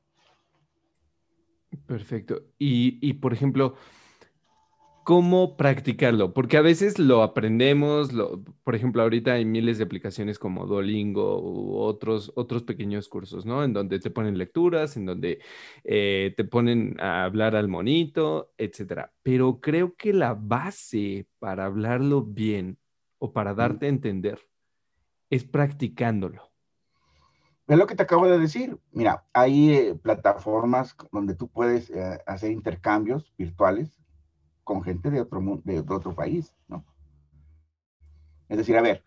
Perfecto. 1.88 2.42
Y, 2.60 3.00
y 3.02 3.14
por 3.14 3.34
ejemplo, 3.34 3.76
cómo 5.04 5.58
practicarlo, 5.58 6.34
porque 6.34 6.58
a 6.58 6.62
veces 6.62 7.00
lo 7.00 7.24
aprendemos, 7.24 8.14
lo, 8.14 8.44
por 8.64 8.76
ejemplo, 8.76 9.02
ahorita 9.02 9.34
hay 9.34 9.46
miles 9.46 9.78
de 9.78 9.86
aplicaciones 9.86 10.38
como 10.38 10.66
Duolingo 10.66 11.42
u 11.42 11.78
otros, 11.78 12.32
otros 12.36 12.64
pequeños 12.64 13.08
cursos, 13.10 13.46
¿no? 13.46 13.64
En 13.64 13.74
donde 13.74 14.00
te 14.00 14.12
ponen 14.12 14.38
lecturas, 14.38 14.98
en 14.98 15.06
donde 15.06 15.40
eh, 15.84 16.34
te 16.38 16.44
ponen 16.44 17.00
a 17.00 17.24
hablar 17.24 17.56
al 17.56 17.68
monito, 17.68 18.52
etcétera. 18.58 19.12
Pero 19.24 19.60
creo 19.60 19.96
que 19.96 20.14
la 20.14 20.34
base 20.34 21.28
para 21.40 21.66
hablarlo 21.66 22.24
bien 22.24 22.78
o 23.18 23.34
para 23.34 23.54
darte 23.54 23.88
a 23.88 23.90
entender 23.90 24.40
es 25.30 25.44
practicándolo. 25.44 26.52
Es 27.68 27.78
lo 27.78 27.88
que 27.88 27.96
te 27.96 28.04
acabo 28.04 28.28
de 28.28 28.38
decir. 28.38 28.78
Mira, 28.92 29.26
hay 29.32 29.74
eh, 29.74 29.96
plataformas 29.96 30.96
donde 31.12 31.36
tú 31.36 31.48
puedes 31.48 31.90
eh, 31.90 32.20
hacer 32.26 32.52
intercambios 32.52 33.34
virtuales 33.38 34.01
con 34.72 34.84
gente 34.84 35.12
de 35.12 35.20
otro, 35.20 35.62
de 35.66 35.80
otro 35.80 36.16
país, 36.16 36.56
¿no? 36.70 36.86
Es 38.48 38.58
decir, 38.58 38.78
a 38.78 38.82
ver, 38.82 39.04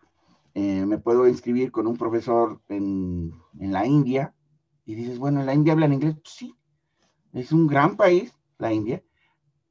eh, 0.52 0.84
me 0.84 0.98
puedo 0.98 1.26
inscribir 1.26 1.72
con 1.72 1.86
un 1.86 1.96
profesor 1.96 2.60
en, 2.68 3.32
en, 3.58 3.72
la 3.72 3.86
India 3.86 4.34
y 4.84 4.94
dices, 4.94 5.18
bueno, 5.18 5.40
¿en 5.40 5.46
la 5.46 5.54
India 5.54 5.72
hablan 5.72 5.94
inglés? 5.94 6.16
Pues 6.16 6.34
sí, 6.34 6.54
es 7.32 7.50
un 7.50 7.66
gran 7.66 7.96
país, 7.96 8.34
la 8.58 8.74
India. 8.74 9.02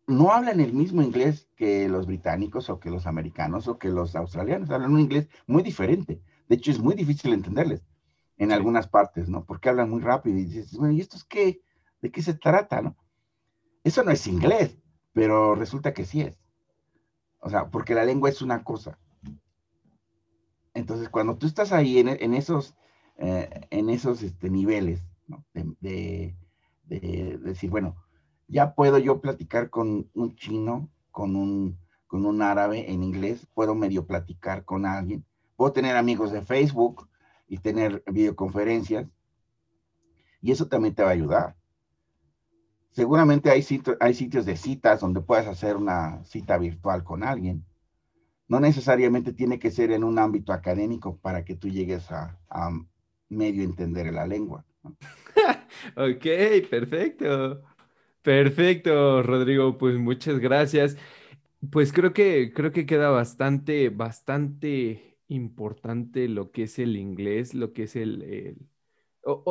No 0.08 0.32
hablan 0.32 0.60
el 0.62 0.73
mismo 0.73 1.03
inglés 1.03 1.47
que 1.56 1.88
los 1.88 2.08
británicos 2.08 2.71
o 2.71 2.79
que 2.79 2.89
los 2.89 3.06
americanos 3.06 3.67
o 3.67 3.77
que 3.77 3.89
los 3.89 4.15
australianos, 4.15 4.71
hablan 4.71 4.93
un 4.93 4.99
inglés 4.99 5.27
muy 5.45 5.62
diferente. 5.62 6.23
De 6.49 6.56
hecho, 6.56 6.71
es 6.71 6.79
muy 6.79 6.95
difícil 6.95 7.34
entenderles 7.34 7.84
en 8.38 8.51
algunas 8.51 8.88
partes, 8.88 9.29
¿no? 9.29 9.45
Porque 9.45 9.69
hablan 9.69 9.91
muy 9.91 10.01
rápido 10.01 10.39
y 10.39 10.45
dices, 10.45 10.75
bueno, 10.75 10.95
¿y 10.95 11.01
esto 11.01 11.17
es 11.17 11.23
qué? 11.23 11.62
¿De 12.01 12.12
qué 12.12 12.23
se 12.23 12.34
trata, 12.34 12.82
no? 12.82 12.97
Eso 13.84 14.03
no 14.03 14.10
es 14.10 14.25
inglés, 14.25 14.79
pero 15.13 15.56
resulta 15.56 15.93
que 15.93 16.06
sí 16.06 16.21
es. 16.21 16.38
O 17.39 17.49
sea, 17.49 17.69
porque 17.69 17.93
la 17.93 18.04
lengua 18.04 18.30
es 18.30 18.41
una 18.41 18.63
cosa. 18.63 18.97
Entonces, 20.73 21.10
cuando 21.10 21.38
tú 21.38 21.45
estás 21.45 21.71
ahí 21.71 21.99
en, 21.99 22.34
esos, 22.34 22.76
en 23.17 23.89
esos 23.89 24.23
eh, 24.23 24.28
este, 24.28 24.49
niveles, 24.49 25.02
¿no? 25.28 25.45
de, 25.54 26.36
decir, 26.86 27.69
bueno, 27.69 27.95
ya 28.47 28.73
puedo 28.73 28.97
yo 28.97 29.21
platicar 29.21 29.69
con 29.69 30.10
un 30.13 30.36
chino, 30.36 30.89
con 31.12 31.36
un, 31.36 31.78
con 32.08 32.26
un 32.26 32.41
árabe 32.41 32.91
en 32.91 33.04
inglés, 33.04 33.47
puedo 33.54 33.76
medio 33.76 34.06
platicar 34.06 34.65
con 34.65 34.86
alguien, 34.86 35.26
puedo 35.56 35.71
tener 35.71 35.95
amigos 35.95 36.32
de 36.32 36.41
Facebook 36.41 37.08
y 37.47 37.58
tener 37.58 38.04
videoconferencias, 38.08 39.08
y 40.41 40.52
eso 40.52 40.67
también 40.67 40.93
te 40.93 41.04
va 41.04 41.10
a 41.10 41.13
ayudar 41.13 41.56
seguramente 42.93 43.49
hay, 43.49 43.65
hay 43.99 44.13
sitios 44.13 44.45
de 44.45 44.56
citas 44.56 45.01
donde 45.01 45.21
puedes 45.21 45.47
hacer 45.47 45.75
una 45.75 46.23
cita 46.23 46.58
virtual 46.58 47.03
con 47.03 47.23
alguien. 47.23 47.65
No 48.47 48.60
necesariamente 48.60 49.34
tiene 49.34 49.60
que 49.60 49.71
ser 49.71 49.91
en 49.91 50.03
un 50.03 50.19
ámbito 50.19 50.53
académico 50.53 51.17
para 51.17 51.43
que 51.43 51.56
tú 51.56 51.69
llegues 51.69 52.10
a, 52.12 52.39
medio 53.29 53.63
entender 53.63 54.13
la 54.13 54.27
lengua. 54.27 54.63
ok, 55.95 56.69
perfecto. 56.69 57.63
Perfecto, 58.21 59.23
Rodrigo. 59.23 59.77
Pues 59.77 59.97
muchas 59.97 60.39
gracias. 60.39 60.95
Pues 61.71 61.91
creo 61.91 62.13
que, 62.13 62.53
creo 62.53 62.71
que 62.71 62.86
queda 62.86 63.10
bastante, 63.10 63.89
bastante 63.89 65.17
importante 65.29 66.27
lo 66.27 66.51
que 66.51 66.63
es 66.63 66.77
el 66.77 66.95
inglés, 66.95 67.56
lo 67.56 67.73
que 67.73 67.84
es 67.84 67.95
el, 67.95 68.58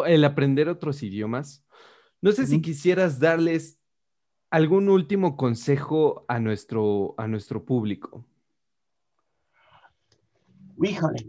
el 0.06 0.24
aprender 0.24 0.68
otros 0.68 1.02
idiomas. 1.02 1.64
No 2.22 2.30
sé 2.30 2.46
si 2.46 2.62
quisieras 2.62 3.18
darles 3.18 3.80
algún 4.48 4.88
último 4.88 5.36
consejo 5.36 6.24
a 6.28 6.38
nuestro, 6.38 7.16
a 7.18 7.26
nuestro 7.26 7.64
público. 7.64 8.24
Híjole. 10.80 11.26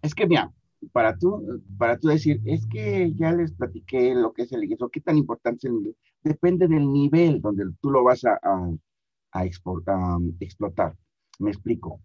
Es 0.00 0.14
que 0.14 0.26
mira, 0.26 0.50
para 0.92 1.18
tú, 1.18 1.62
para 1.76 1.98
tú 1.98 2.08
decir, 2.08 2.40
es 2.46 2.66
que 2.66 3.12
ya 3.14 3.32
les 3.32 3.52
platiqué 3.52 4.14
lo 4.14 4.32
que 4.32 4.42
es 4.42 4.52
el 4.52 4.64
inglés, 4.64 4.80
o 4.80 4.88
qué 4.88 5.00
tan 5.00 5.18
importante 5.18 5.58
es 5.58 5.64
el 5.64 5.72
inglés, 5.72 5.96
depende 6.22 6.66
del 6.66 6.90
nivel 6.90 7.42
donde 7.42 7.64
tú 7.82 7.90
lo 7.90 8.02
vas 8.04 8.24
a, 8.24 8.40
a, 9.32 9.44
explotar. 9.44 10.96
Me 11.38 11.50
explico. 11.50 12.00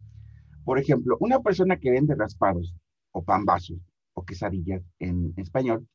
Por 0.66 0.80
ejemplo, 0.80 1.16
una 1.22 1.40
persona 1.40 1.78
que 1.78 1.92
vende 1.92 2.14
raspados 2.16 2.76
o 3.12 3.24
pambazos 3.24 3.80
o 4.14 4.26
quesadillas 4.26 4.84
en 5.00 5.34
español, 5.38 5.88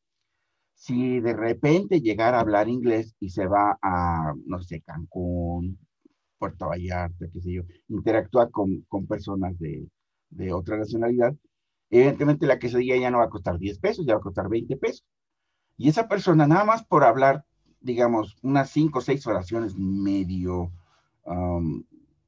si 0.74 1.20
de 1.20 1.32
repente 1.32 2.00
llegara 2.00 2.38
a 2.38 2.40
hablar 2.40 2.68
inglés 2.68 3.14
y 3.20 3.30
se 3.30 3.46
va 3.46 3.78
a, 3.80 4.34
no 4.46 4.60
sé, 4.60 4.82
Cancún, 4.82 5.78
Puerto 6.38 6.68
Vallarta, 6.68 7.26
qué 7.32 7.40
sé 7.40 7.52
yo, 7.52 7.62
interactúa 7.88 8.50
con, 8.50 8.82
con 8.88 9.06
personas 9.06 9.58
de, 9.58 9.88
de 10.30 10.52
otra 10.52 10.76
nacionalidad, 10.76 11.34
evidentemente 11.90 12.46
la 12.46 12.58
quesadilla 12.58 12.96
ya 12.96 13.10
no 13.10 13.18
va 13.18 13.24
a 13.24 13.30
costar 13.30 13.58
10 13.58 13.78
pesos, 13.78 14.04
ya 14.04 14.14
va 14.14 14.20
a 14.20 14.24
costar 14.24 14.48
20 14.48 14.76
pesos. 14.76 15.04
Y 15.76 15.88
esa 15.88 16.08
persona, 16.08 16.46
nada 16.46 16.64
más 16.64 16.84
por 16.84 17.04
hablar, 17.04 17.44
digamos, 17.80 18.36
unas 18.42 18.70
5 18.70 18.98
o 18.98 19.02
6 19.02 19.26
oraciones 19.26 19.76
medio 19.76 20.72
um, 21.24 21.82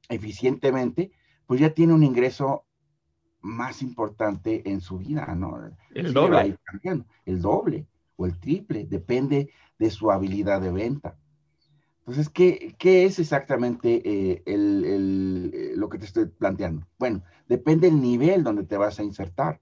eficientemente, 0.09 1.11
pues 1.45 1.59
ya 1.59 1.73
tiene 1.73 1.93
un 1.93 2.03
ingreso 2.03 2.65
más 3.41 3.81
importante 3.81 4.69
en 4.69 4.81
su 4.81 4.97
vida, 4.97 5.33
¿no? 5.35 5.57
El 5.93 6.13
doble. 6.13 6.57
El 7.25 7.41
doble 7.41 7.87
o 8.17 8.25
el 8.25 8.39
triple, 8.39 8.85
depende 8.85 9.51
de 9.79 9.89
su 9.89 10.11
habilidad 10.11 10.61
de 10.61 10.71
venta. 10.71 11.17
Entonces, 11.99 12.29
¿qué, 12.29 12.75
qué 12.77 13.05
es 13.05 13.19
exactamente 13.19 14.01
eh, 14.03 14.43
el, 14.45 15.51
eh, 15.53 15.73
lo 15.75 15.89
que 15.89 15.97
te 15.97 16.05
estoy 16.05 16.25
planteando? 16.25 16.85
Bueno, 16.97 17.21
depende 17.47 17.89
del 17.89 18.01
nivel 18.01 18.43
donde 18.43 18.63
te 18.63 18.77
vas 18.77 18.99
a 18.99 19.03
insertar. 19.03 19.59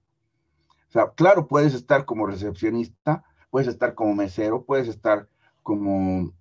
O 0.88 0.92
sea, 0.92 1.10
claro, 1.10 1.48
puedes 1.48 1.74
estar 1.74 2.04
como 2.04 2.26
recepcionista, 2.26 3.24
puedes 3.50 3.68
estar 3.68 3.94
como 3.94 4.14
mesero, 4.14 4.64
puedes 4.64 4.86
estar 4.86 5.28
como, 5.62 6.32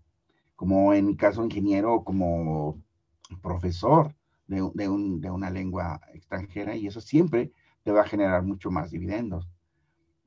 como 0.55 0.93
en 0.93 1.07
mi 1.07 1.17
caso, 1.17 1.43
ingeniero 1.43 1.95
o 1.95 2.03
como 2.03 2.81
profesor 3.41 4.15
de, 4.45 4.57
de 4.75 5.31
una 5.31 5.49
lengua 5.49 5.99
extranjera 6.13 6.75
y 6.75 6.85
eso 6.85 7.01
siempre 7.01 7.51
te 7.83 7.91
va 7.91 8.01
a 8.01 8.07
generar 8.07 8.43
mucho 8.43 8.69
más 8.69 8.91
dividendos. 8.91 9.49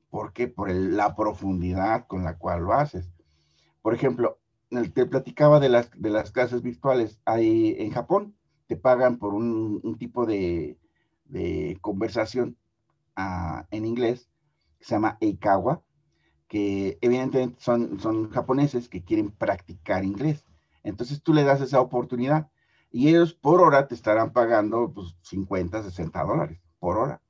¿Por 0.09 0.33
qué? 0.33 0.47
Por 0.47 0.71
la 0.71 1.15
profundidad 1.15 2.07
con 2.07 2.23
la 2.23 2.37
cual 2.37 2.63
lo 2.63 2.73
haces. 2.73 3.11
Por 3.81 3.93
ejemplo, 3.93 4.39
te 4.93 5.05
platicaba 5.05 5.59
de 5.59 5.69
las, 5.69 5.89
de 5.95 6.09
las 6.09 6.31
clases 6.31 6.61
virtuales. 6.61 7.19
Hay, 7.25 7.75
en 7.79 7.91
Japón 7.91 8.35
te 8.67 8.75
pagan 8.75 9.17
por 9.17 9.33
un, 9.33 9.97
tipo 9.97 10.25
de, 10.25 10.77
de 11.25 11.77
conversación 11.81 12.57
uh, 13.17 13.63
en 13.71 13.85
inglés 13.85 14.29
que 14.77 14.85
se 14.85 14.95
llama 14.95 15.17
Eikawa, 15.21 15.81
que 16.47 16.97
evidentemente 17.01 17.61
son, 17.61 17.99
son 17.99 18.29
japoneses 18.29 18.89
que 18.89 19.03
quieren 19.03 19.31
practicar 19.31 20.03
inglés. 20.03 20.45
Entonces 20.83 21.21
tú 21.21 21.33
le 21.33 21.43
das 21.43 21.61
esa 21.61 21.81
oportunidad 21.81 22.49
y 22.91 23.09
ellos 23.09 23.33
por 23.33 23.61
hora 23.61 23.87
te 23.87 23.95
estarán 23.95 24.33
pagando 24.33 24.91
pues, 24.93 25.15
50, 25.21 25.83
60 25.83 26.23
dólares 26.23 26.59
por 26.79 26.97
hora. 26.97 27.21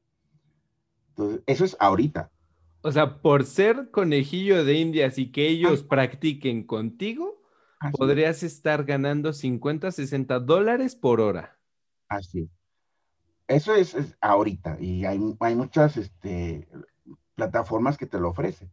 Entonces, 1.10 1.42
eso 1.48 1.66
es 1.66 1.76
ahorita. 1.80 2.32
O 2.82 2.92
sea, 2.92 3.22
por 3.22 3.44
ser 3.46 3.92
conejillo 3.92 4.64
de 4.64 4.76
indias 4.76 5.18
y 5.18 5.32
que 5.32 5.48
ellos 5.48 5.84
practiquen 5.84 6.64
contigo, 6.64 7.42
podrías 7.98 8.44
estar 8.44 8.86
ganando 8.86 9.34
50, 9.34 9.92
60 9.92 10.40
dólares 10.40 10.96
por 10.96 11.22
hora. 11.22 11.58
Así. 12.08 12.50
Eso 13.48 13.74
es, 13.74 13.96
ahorita 14.22 14.78
y 14.80 15.06
hay, 15.06 15.20
hay 15.40 15.56
muchas 15.56 15.98
este, 15.98 16.68
plataformas 17.34 17.98
que 17.98 18.06
te 18.06 18.20
lo 18.20 18.30
ofrecen. 18.30 18.70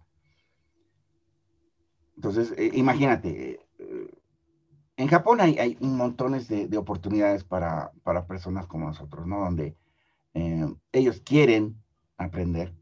Entonces, 2.14 2.52
eh, 2.58 2.70
imagínate, 2.74 3.60
eh, 3.78 4.10
en 4.96 5.08
Japón 5.08 5.40
hay, 5.40 5.58
hay 5.58 5.76
montones 5.80 6.48
de, 6.48 6.66
de 6.66 6.76
oportunidades 6.76 7.42
para, 7.44 7.92
para, 8.02 8.26
personas 8.26 8.66
como 8.66 8.86
nosotros, 8.86 9.26
¿no? 9.26 9.40
Donde 9.40 9.76
eh, 10.34 10.66
ellos 10.92 11.22
quieren 11.24 11.82
aprender, 12.18 12.74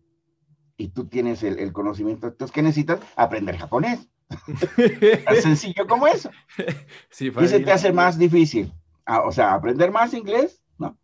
y 0.77 0.89
tú 0.89 1.07
tienes 1.07 1.43
el, 1.43 1.73
conocimiento, 1.73 2.29
entonces, 2.29 2.53
¿qué 2.53 2.63
necesitas? 2.63 3.01
Aprender 3.17 3.57
japonés. 3.57 4.09
Tan 5.25 5.37
sencillo 5.37 5.87
como 5.87 6.07
eso. 6.07 6.31
Sí, 7.11 7.31
¿Qué 7.31 7.49
se 7.49 7.61
te 7.61 7.71
hace 7.71 7.93
más 7.93 8.19
difícil? 8.19 8.73
Ah, 9.05 9.21
o 9.21 9.33
sea, 9.33 9.55
aprender 9.55 9.93
más 9.93 10.15
inglés, 10.15 10.63
¿no? 10.79 10.97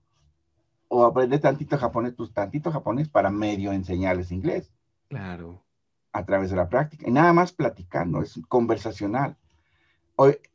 O 0.89 1.05
aprender 1.05 1.41
tantito 1.41 1.79
japonés, 1.79 2.15
pues 2.17 2.33
tantito 2.33 2.73
japonés 2.73 3.09
para 3.09 3.31
medio 3.31 3.73
enseñarles 3.73 4.33
inglés. 4.33 4.73
Claro. 5.09 5.63
A 6.13 6.25
través 6.25 6.51
de 6.51 6.57
la 6.57 6.69
práctica. 6.69 7.09
Y 7.09 7.13
nada 7.13 7.33
más 7.33 7.53
platicando, 7.53 8.23
es 8.23 8.41
conversacional. 8.49 9.37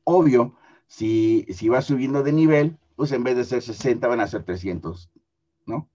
obvio, 0.03 0.55
si, 0.87 1.45
si 1.53 1.69
vas 1.69 1.85
subiendo 1.85 2.23
de 2.23 2.33
nivel, 2.33 2.77
pues 2.95 3.11
en 3.11 3.23
vez 3.23 3.37
de 3.37 3.45
ser 3.45 3.61
60 3.61 4.07
van 4.07 4.19
a 4.19 4.27
ser 4.27 4.43
300, 4.43 5.09
¿no? 5.65 5.89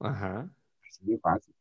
Ajá. 0.00 0.48
Así 0.88 1.06
de 1.06 1.18
fácil. 1.18 1.54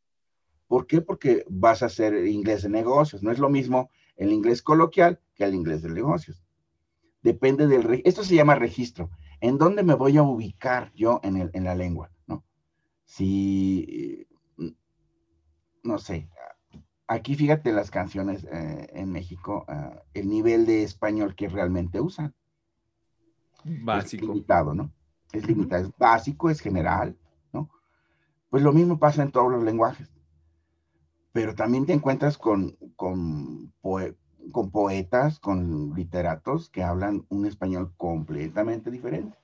¿Por 0.71 0.87
qué? 0.87 1.01
Porque 1.01 1.43
vas 1.49 1.83
a 1.83 1.87
hacer 1.87 2.25
inglés 2.27 2.63
de 2.63 2.69
negocios. 2.69 3.21
No 3.21 3.29
es 3.29 3.39
lo 3.39 3.49
mismo 3.49 3.89
el 4.15 4.31
inglés 4.31 4.61
coloquial 4.61 5.19
que 5.35 5.43
el 5.43 5.53
inglés 5.53 5.81
de 5.81 5.89
negocios. 5.89 6.45
Depende 7.21 7.67
del... 7.67 8.01
Esto 8.05 8.23
se 8.23 8.35
llama 8.35 8.55
registro. 8.55 9.09
¿En 9.41 9.57
dónde 9.57 9.83
me 9.83 9.95
voy 9.95 10.15
a 10.15 10.23
ubicar 10.23 10.93
yo 10.93 11.19
en, 11.23 11.35
el, 11.35 11.49
en 11.51 11.65
la 11.65 11.75
lengua? 11.75 12.09
¿no? 12.25 12.45
Si, 13.03 14.25
no 15.83 15.97
sé, 15.97 16.29
aquí 17.05 17.35
fíjate 17.35 17.73
las 17.73 17.91
canciones 17.91 18.45
eh, 18.49 18.87
en 18.93 19.11
México, 19.11 19.65
uh, 19.67 19.99
el 20.13 20.29
nivel 20.29 20.65
de 20.65 20.83
español 20.83 21.35
que 21.35 21.49
realmente 21.49 21.99
usan. 21.99 22.33
Básico. 23.65 24.23
Es 24.23 24.29
limitado, 24.29 24.73
¿no? 24.73 24.89
Es 25.33 25.45
limitado, 25.45 25.83
es 25.83 25.91
básico, 25.97 26.49
es 26.49 26.61
general, 26.61 27.17
¿no? 27.51 27.69
Pues 28.49 28.63
lo 28.63 28.71
mismo 28.71 28.99
pasa 28.99 29.21
en 29.21 29.31
todos 29.31 29.51
los 29.51 29.63
lenguajes 29.63 30.09
pero 31.31 31.55
también 31.55 31.85
te 31.85 31.93
encuentras 31.93 32.37
con, 32.37 32.77
con, 32.95 33.73
con 34.51 34.71
poetas, 34.71 35.39
con 35.39 35.93
literatos 35.95 36.69
que 36.69 36.83
hablan 36.83 37.25
un 37.29 37.45
español 37.45 37.93
completamente 37.97 38.91
diferente. 38.91 39.37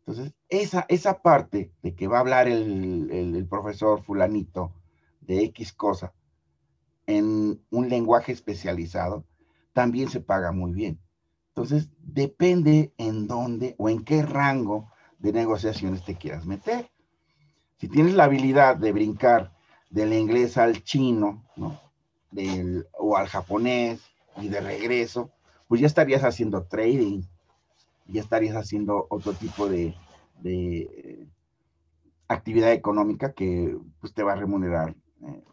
Entonces, 0.00 0.34
esa, 0.48 0.86
esa 0.88 1.22
parte 1.22 1.72
de 1.82 1.94
que 1.94 2.08
va 2.08 2.18
a 2.18 2.20
hablar 2.20 2.48
el, 2.48 3.10
el, 3.10 3.46
profesor 3.46 4.02
fulanito 4.02 4.72
de 5.20 5.44
X 5.44 5.72
cosa 5.72 6.12
en 7.06 7.60
un 7.70 7.88
lenguaje 7.88 8.32
especializado, 8.32 9.24
también 9.72 10.08
se 10.08 10.20
paga 10.20 10.52
muy 10.52 10.72
bien. 10.72 10.98
Entonces, 11.48 11.90
depende 11.98 12.92
en 12.96 13.26
dónde 13.26 13.74
o 13.78 13.88
en 13.88 14.04
qué 14.04 14.22
rango 14.22 14.90
de 15.18 15.32
negociaciones 15.32 16.04
te 16.04 16.16
quieras 16.16 16.46
meter. 16.46 16.90
Si 17.78 17.88
tienes 17.88 18.14
la 18.14 18.24
habilidad 18.24 18.76
de 18.76 18.92
brincar 18.92 19.52
del 19.90 20.12
inglés 20.12 20.56
al 20.56 20.82
chino, 20.82 21.44
¿no? 21.56 21.80
Del, 22.30 22.86
o 22.98 23.16
al 23.16 23.26
japonés 23.26 24.00
y 24.40 24.48
de 24.48 24.60
regreso, 24.60 25.30
pues 25.68 25.80
ya 25.80 25.86
estarías 25.86 26.24
haciendo 26.24 26.64
trading, 26.64 27.22
ya 28.06 28.20
estarías 28.20 28.56
haciendo 28.56 29.06
otro 29.10 29.34
tipo 29.34 29.68
de, 29.68 29.94
de 30.40 31.28
actividad 32.28 32.72
económica 32.72 33.32
que 33.32 33.76
pues, 34.00 34.14
te 34.14 34.22
va 34.22 34.32
a 34.32 34.36
remunerar 34.36 34.94
eh, 35.22 35.44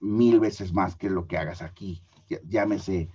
mil 0.00 0.40
veces 0.40 0.72
más 0.72 0.94
que 0.94 1.08
lo 1.08 1.26
que 1.26 1.38
hagas 1.38 1.62
aquí. 1.62 2.02
Llámese 2.44 3.08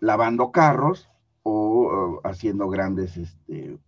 lavando 0.00 0.52
carros 0.52 1.08
o, 1.42 2.20
haciendo 2.24 2.68
grandes 2.68 3.16
este, 3.16 3.78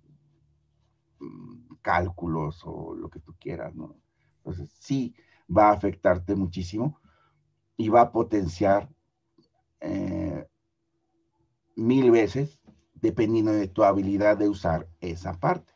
mm, 1.20 1.74
cálculos 1.82 2.62
o 2.64 2.94
lo 2.94 3.08
que 3.08 3.20
tú 3.20 3.34
quieras, 3.38 3.74
¿no? 3.74 3.94
Entonces, 4.38 4.70
sí, 4.78 5.14
va 5.56 5.68
a 5.68 5.72
afectarte 5.72 6.34
muchísimo 6.34 7.00
y 7.76 7.88
va 7.88 8.02
a 8.02 8.12
potenciar 8.12 8.88
eh, 9.80 10.46
mil 11.76 12.10
veces 12.10 12.60
dependiendo 12.94 13.52
de 13.52 13.68
tu 13.68 13.82
habilidad 13.82 14.36
de 14.36 14.48
usar 14.48 14.88
esa 15.00 15.38
parte. 15.38 15.72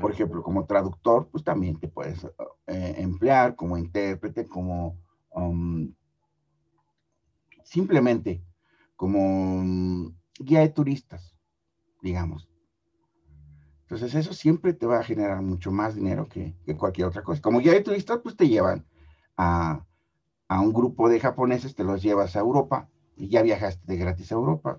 Por 0.00 0.10
ejemplo, 0.10 0.42
como 0.42 0.66
traductor, 0.66 1.28
pues 1.30 1.42
también 1.42 1.80
te 1.80 1.88
puedes 1.88 2.22
eh, 2.66 2.94
emplear 2.98 3.56
como 3.56 3.78
intérprete, 3.78 4.46
como 4.46 4.98
um, 5.30 5.94
simplemente 7.64 8.44
como 8.96 9.60
um, 9.60 10.14
guía 10.38 10.60
de 10.60 10.68
turistas, 10.68 11.34
digamos. 12.02 12.48
Entonces 13.90 14.14
eso 14.14 14.34
siempre 14.34 14.74
te 14.74 14.84
va 14.84 14.98
a 14.98 15.02
generar 15.02 15.40
mucho 15.40 15.70
más 15.70 15.94
dinero 15.94 16.28
que, 16.28 16.54
cualquier 16.76 17.06
otra 17.06 17.22
cosa. 17.22 17.40
Como 17.40 17.62
ya 17.62 17.72
de 17.72 17.80
turista, 17.80 18.20
pues 18.20 18.36
te 18.36 18.46
llevan 18.46 18.84
a, 19.38 19.82
un 20.50 20.74
grupo 20.74 21.08
de 21.08 21.18
japoneses, 21.18 21.74
te 21.74 21.84
los 21.84 22.02
llevas 22.02 22.36
a 22.36 22.40
Europa 22.40 22.86
y 23.16 23.28
ya 23.28 23.40
viajaste 23.40 23.90
de 23.90 23.98
gratis 23.98 24.30
a 24.30 24.34
Europa. 24.34 24.78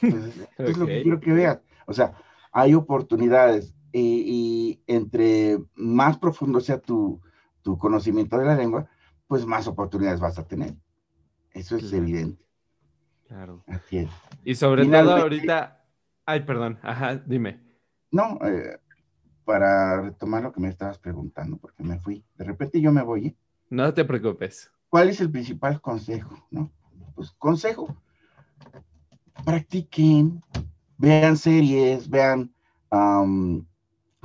Entonces, 0.00 0.48
es 0.58 0.78
lo 0.78 0.86
que 0.86 1.02
quiero 1.02 1.20
que 1.20 1.34
veas. 1.34 1.60
O 1.86 1.92
sea, 1.92 2.14
hay 2.50 2.72
oportunidades 2.72 3.74
y, 3.92 4.80
entre 4.86 5.58
más 5.74 6.16
profundo 6.16 6.60
sea 6.60 6.80
tu, 6.80 7.20
conocimiento 7.78 8.38
de 8.38 8.46
la 8.46 8.56
lengua, 8.56 8.88
pues 9.26 9.44
más 9.44 9.66
oportunidades 9.66 10.20
vas 10.20 10.38
a 10.38 10.46
tener. 10.46 10.74
Eso 11.52 11.76
es 11.76 11.92
evidente. 11.92 12.42
Claro. 13.26 13.62
Así 13.66 13.98
es. 13.98 14.10
Y 14.42 14.54
sobre 14.54 14.86
todo 14.86 15.16
ahorita, 15.16 15.84
ay, 16.24 16.40
perdón, 16.44 16.78
ajá, 16.80 17.16
dime. 17.16 17.67
No, 18.10 18.38
eh, 18.42 18.78
para 19.44 20.02
retomar 20.02 20.42
lo 20.42 20.52
que 20.52 20.60
me 20.60 20.68
estabas 20.68 20.98
preguntando, 20.98 21.56
porque 21.56 21.82
me 21.82 21.98
fui. 21.98 22.24
De 22.36 22.44
repente 22.44 22.80
yo 22.80 22.92
me 22.92 23.02
voy. 23.02 23.28
¿eh? 23.28 23.36
No 23.70 23.92
te 23.92 24.04
preocupes. 24.04 24.70
¿Cuál 24.88 25.08
es 25.08 25.20
el 25.20 25.30
principal 25.30 25.80
consejo? 25.80 26.46
¿no? 26.50 26.70
Pues 27.14 27.30
consejo, 27.32 27.96
practiquen, 29.44 30.40
vean 30.96 31.36
series, 31.36 32.08
vean 32.08 32.52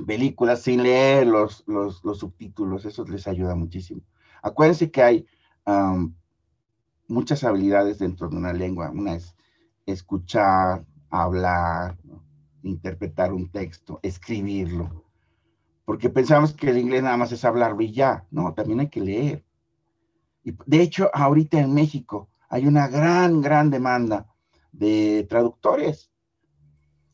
películas 0.06 0.62
sin 0.62 0.82
leer 0.82 1.26
los, 1.26 1.64
los, 1.66 2.00
subtítulos, 2.18 2.84
eso 2.84 3.04
les 3.04 3.26
ayuda 3.26 3.54
muchísimo. 3.54 4.02
Acuérdense 4.42 4.90
que 4.90 5.02
hay 5.02 5.26
muchas 7.08 7.44
habilidades 7.44 7.98
dentro 7.98 8.28
de 8.28 8.36
una 8.36 8.52
lengua. 8.52 8.90
Una 8.90 9.14
es 9.14 9.34
escuchar, 9.86 10.84
hablar, 11.10 11.96
interpretar 12.64 13.32
un 13.32 13.50
texto, 13.50 14.00
escribirlo. 14.02 15.04
Porque 15.84 16.08
pensamos 16.08 16.54
que 16.54 16.70
el 16.70 16.78
inglés 16.78 17.02
nada 17.02 17.16
más 17.16 17.30
es 17.32 17.44
hablar 17.44 17.76
y 17.78 17.92
ya. 17.92 18.26
No, 18.30 18.54
también 18.54 18.80
hay 18.80 18.88
que 18.88 19.00
leer. 19.00 19.44
Y 20.42 20.56
de 20.66 20.82
hecho, 20.82 21.10
ahorita 21.12 21.60
en 21.60 21.74
México 21.74 22.28
hay 22.48 22.66
una 22.66 22.88
gran, 22.88 23.40
gran 23.40 23.70
demanda 23.70 24.26
de 24.72 25.26
traductores. 25.28 26.10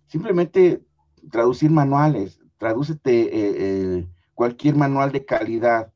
Simplemente 0.07 0.85
traducir 1.31 1.71
manuales, 1.71 2.41
tradúcete 2.59 3.21
eh, 3.21 3.29
eh, 3.59 4.09
cualquier 4.35 4.75
manual 4.77 5.13
de 5.13 5.25
calidad 5.25 5.93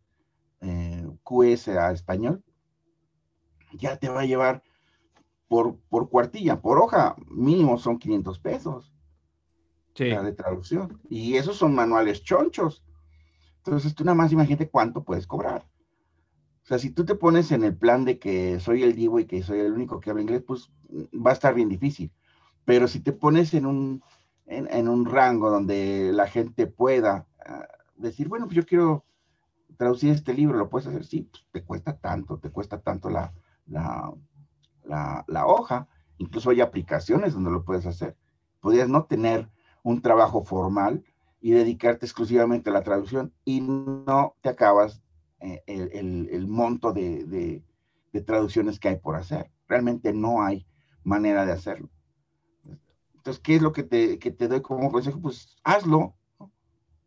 eh, 0.60 1.06
QS 1.22 1.68
a 1.68 1.92
español, 1.92 2.42
ya 3.72 3.96
te 3.96 4.08
va 4.08 4.20
a 4.20 4.26
llevar 4.26 4.62
por, 5.48 5.76
por 5.88 6.08
cuartilla, 6.08 6.60
por 6.60 6.78
hoja, 6.78 7.16
mínimo 7.28 7.78
son 7.78 7.98
500 7.98 8.38
pesos 8.38 8.93
de 9.94 10.32
traducción. 10.32 11.00
Y 11.08 11.34
esos 11.34 11.56
son 11.56 11.74
manuales 11.74 12.22
chonchos. 12.22 12.84
Entonces 13.58 13.94
tú 13.94 14.04
nada 14.04 14.14
más 14.14 14.32
imagínate 14.32 14.68
cuánto 14.68 15.04
puedes 15.04 15.26
cobrar. 15.26 15.66
O 16.64 16.66
sea, 16.66 16.78
si 16.78 16.90
tú 16.90 17.04
te 17.04 17.14
pones 17.14 17.52
en 17.52 17.62
el 17.62 17.76
plan 17.76 18.04
de 18.04 18.18
que 18.18 18.58
soy 18.58 18.82
el 18.82 18.94
divo 18.94 19.20
y 19.20 19.26
que 19.26 19.42
soy 19.42 19.60
el 19.60 19.72
único 19.72 20.00
que 20.00 20.10
habla 20.10 20.22
inglés, 20.22 20.42
pues 20.46 20.70
va 21.14 21.30
a 21.30 21.34
estar 21.34 21.54
bien 21.54 21.68
difícil. 21.68 22.10
Pero 22.64 22.88
si 22.88 23.00
te 23.00 23.12
pones 23.12 23.52
en 23.52 23.66
un, 23.66 24.02
en, 24.46 24.88
un 24.88 25.04
rango 25.04 25.50
donde 25.50 26.10
la 26.12 26.26
gente 26.26 26.66
pueda 26.66 27.26
ah, 27.44 27.66
decir, 27.96 28.28
bueno, 28.28 28.46
pues 28.46 28.56
yo 28.56 28.64
quiero 28.64 29.04
traducir 29.76 30.10
este 30.10 30.32
libro, 30.32 30.56
lo 30.56 30.70
puedes 30.70 30.88
hacer, 30.88 31.04
sí, 31.04 31.28
pues 31.30 31.44
te 31.52 31.62
cuesta 31.62 31.98
tanto, 31.98 32.38
te 32.38 32.50
cuesta 32.50 32.80
tanto 32.80 33.10
la, 33.10 33.34
la, 33.66 34.14
la, 35.26 35.46
hoja. 35.46 35.88
Incluso 36.18 36.50
hay 36.50 36.60
aplicaciones 36.60 37.34
donde 37.34 37.50
lo 37.50 37.64
puedes 37.64 37.86
hacer. 37.86 38.16
Podrías 38.60 38.88
no 38.88 39.04
tener 39.04 39.50
un 39.84 40.02
trabajo 40.02 40.42
formal 40.42 41.04
y 41.40 41.52
dedicarte 41.52 42.06
exclusivamente 42.06 42.70
a 42.70 42.72
la 42.72 42.82
traducción 42.82 43.32
y 43.44 43.60
no 43.60 44.34
te 44.40 44.48
acabas 44.48 45.02
eh, 45.40 45.62
el, 45.66 46.46
monto 46.48 46.92
de, 46.92 47.62
traducciones 48.26 48.80
que 48.80 48.88
hay 48.88 48.96
por 48.96 49.14
hacer. 49.14 49.50
Realmente 49.68 50.12
no 50.12 50.42
hay 50.42 50.66
manera 51.04 51.44
de 51.44 51.52
hacerlo. 51.52 51.90
Entonces, 53.14 53.42
¿qué 53.42 53.56
es 53.56 53.62
lo 53.62 53.72
que 53.72 53.82
te, 53.82 54.16
te 54.16 54.48
doy 54.48 54.62
como 54.62 54.90
consejo? 54.90 55.20
Pues 55.20 55.56
hazlo. 55.62 56.14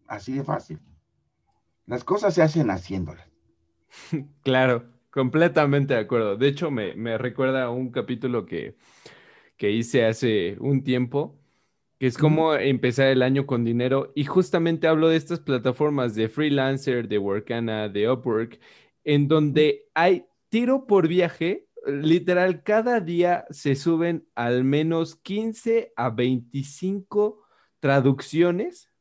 Así 0.08 0.34
de 0.34 0.44
fácil. 0.44 0.80
Las 1.88 2.04
cosas 2.04 2.34
se 2.34 2.44
hacen 2.44 2.70
haciéndolas. 2.70 3.28
Claro, 4.44 4.86
completamente 5.10 5.96
de 5.96 6.02
acuerdo. 6.02 6.38
De 6.38 6.48
hecho, 6.48 6.70
me, 6.70 7.18
recuerda 7.18 7.64
a 7.64 7.70
un 7.72 7.90
capítulo 7.90 8.46
que, 8.46 8.78
que 9.58 9.72
hice 9.72 10.06
hace 10.06 10.58
un 10.60 10.84
tiempo 10.84 11.40
que 12.00 12.08
es 12.08 12.18
como 12.18 12.54
empezar 12.54 13.08
el 13.08 13.22
año 13.22 13.46
con 13.46 13.64
dinero. 13.64 14.12
Y 14.16 14.26
justamente 14.26 14.88
hablo 14.88 15.10
de 15.10 15.18
estas 15.18 15.40
plataformas 15.40 16.16
de 16.16 16.30
freelancer, 16.30 17.08
de 17.08 17.18
Workana, 17.18 17.90
de 17.90 18.10
Upwork, 18.10 18.60
en 19.04 19.28
donde 19.28 19.86
hay 19.94 20.26
tiro 20.50 20.86
por 20.86 21.08
viaje. 21.08 21.68
Literal, 21.86 22.64
cada 22.64 23.00
día 23.00 23.46
se 23.50 23.76
suben 23.76 24.28
al 24.36 24.64
menos 24.64 25.16
15 25.16 25.94
a 25.96 26.10
25 26.10 27.42
traducciones 27.80 28.92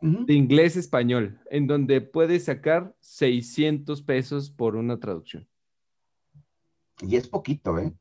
de 0.00 0.32
inglés 0.32 0.76
a 0.76 0.80
español, 0.80 1.38
en 1.50 1.66
donde 1.66 2.00
puedes 2.00 2.46
sacar 2.46 2.94
600 3.00 4.02
pesos 4.02 4.50
por 4.50 4.76
una 4.76 4.98
traducción. 4.98 5.46
Y 7.02 7.16
es 7.16 7.28
poquito, 7.28 7.78
¿eh? 7.78 7.92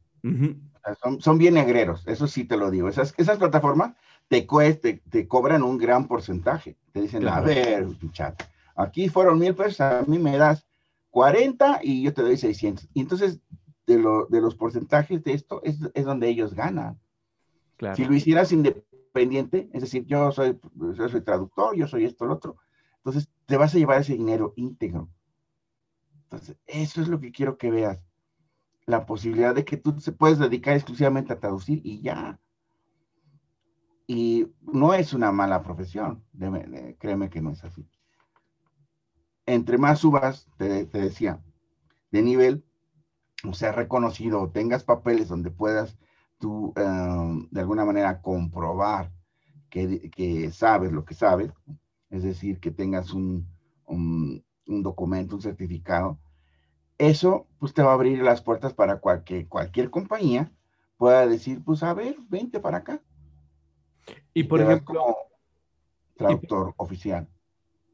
son, 1.20 1.38
bien 1.38 1.54
negreros, 1.54 2.04
eso 2.08 2.28
sí 2.28 2.46
te 2.46 2.58
lo 2.58 2.72
digo. 2.72 2.90
Esas, 2.90 3.14
esas 3.18 3.38
plataformas 3.38 3.96
te, 4.30 5.02
te, 5.10 5.28
cobran 5.28 5.64
un 5.64 5.78
gran 5.78 6.08
porcentaje. 6.08 6.78
Te 6.94 7.02
dicen, 7.02 7.28
a 7.28 7.42
ver, 7.42 7.88
chat, 8.12 8.42
aquí 8.76 9.10
fueron 9.10 9.40
mil 9.40 9.56
pesos, 9.56 9.82
a 9.82 10.04
mí 10.08 10.20
me 10.20 10.38
das 10.38 10.66
40 11.10 11.82
y 11.84 12.04
yo 12.04 12.14
te 12.14 12.22
doy 12.22 12.38
600. 12.38 12.88
Y 12.94 13.02
entonces, 13.02 13.40
de, 13.86 13.98
lo, 13.98 14.28
de 14.28 14.40
los 14.40 14.56
porcentajes 14.56 15.24
de 15.24 15.34
esto 15.34 15.62
es, 15.64 15.80
es 15.94 16.06
donde 16.06 16.30
ellos 16.30 16.54
ganan. 16.54 17.00
Si 17.96 18.06
lo 18.06 18.14
hicieras 18.14 18.52
independiente, 18.52 19.70
es 19.74 19.82
decir, 19.82 20.06
yo 20.06 20.32
soy, 20.32 20.60
yo 20.76 21.10
soy 21.10 21.22
traductor, 21.22 21.76
yo 21.76 21.88
soy 21.88 22.06
esto, 22.06 22.26
lo 22.26 22.34
otro, 22.34 22.58
entonces 22.98 23.30
te 23.46 23.58
vas 23.58 23.74
a 23.74 23.78
llevar 23.78 24.02
ese 24.02 24.14
dinero 24.14 24.54
íntegro. 24.58 25.10
Entonces, 26.24 26.58
eso 26.68 27.02
es 27.02 27.08
lo 27.08 27.20
que 27.20 27.32
quiero 27.32 27.58
que 27.58 27.72
veas. 27.72 28.00
La 28.86 29.06
posibilidad 29.06 29.56
de 29.56 29.66
que 29.66 29.78
tú 29.78 30.00
se 30.00 30.12
puedes 30.12 30.38
dedicar 30.38 30.76
exclusivamente 30.76 31.34
a 31.34 31.40
traducir 31.40 31.82
y 31.84 32.02
ya. 32.02 32.40
Y 34.12 34.48
no 34.62 34.96
es 34.96 35.14
una 35.14 35.32
mala 35.32 35.62
profesión, 35.62 36.24
créeme 36.98 37.30
que 37.30 37.42
no 37.42 37.52
es 37.52 37.64
así. 37.64 37.88
Entre 39.46 39.78
más 39.78 40.00
subas, 40.00 40.50
te, 40.58 40.86
decía, 40.86 41.44
de 42.10 42.24
nivel, 42.24 42.66
o 43.48 43.54
sea, 43.54 43.72
reconocido, 43.72 44.50
tengas 44.50 44.84
papeles 44.84 45.28
donde 45.28 45.52
puedas 45.52 45.96
tú 46.40 46.74
em, 46.76 47.48
de 47.52 47.60
alguna 47.60 47.86
manera 47.86 48.20
comprobar 48.20 49.12
que, 49.70 50.50
sabes 50.54 50.92
lo 50.92 51.06
que 51.06 51.14
sabes, 51.14 51.52
es 52.10 52.24
decir, 52.24 52.60
que 52.60 52.72
tengas 52.72 53.14
un, 53.14 53.48
un, 53.86 54.44
documento, 54.66 55.36
un 55.36 55.44
certificado, 55.44 56.18
eso 56.98 57.46
pues 57.60 57.76
te 57.76 57.84
va 57.84 57.92
a 57.92 57.94
abrir 57.94 58.24
las 58.24 58.42
puertas 58.42 58.74
para 58.74 59.00
que 59.24 59.48
cualquier 59.48 59.92
compañía 59.92 60.52
pueda 60.98 61.28
decir, 61.28 61.64
pues 61.64 61.84
a 61.84 61.94
ver, 61.94 62.18
vente 62.28 62.60
para 62.60 62.78
acá. 62.78 63.04
Y 64.34 64.44
por 64.44 64.62
ejemplo... 64.62 65.04
traductor 66.16 66.74
oficial. 66.78 67.28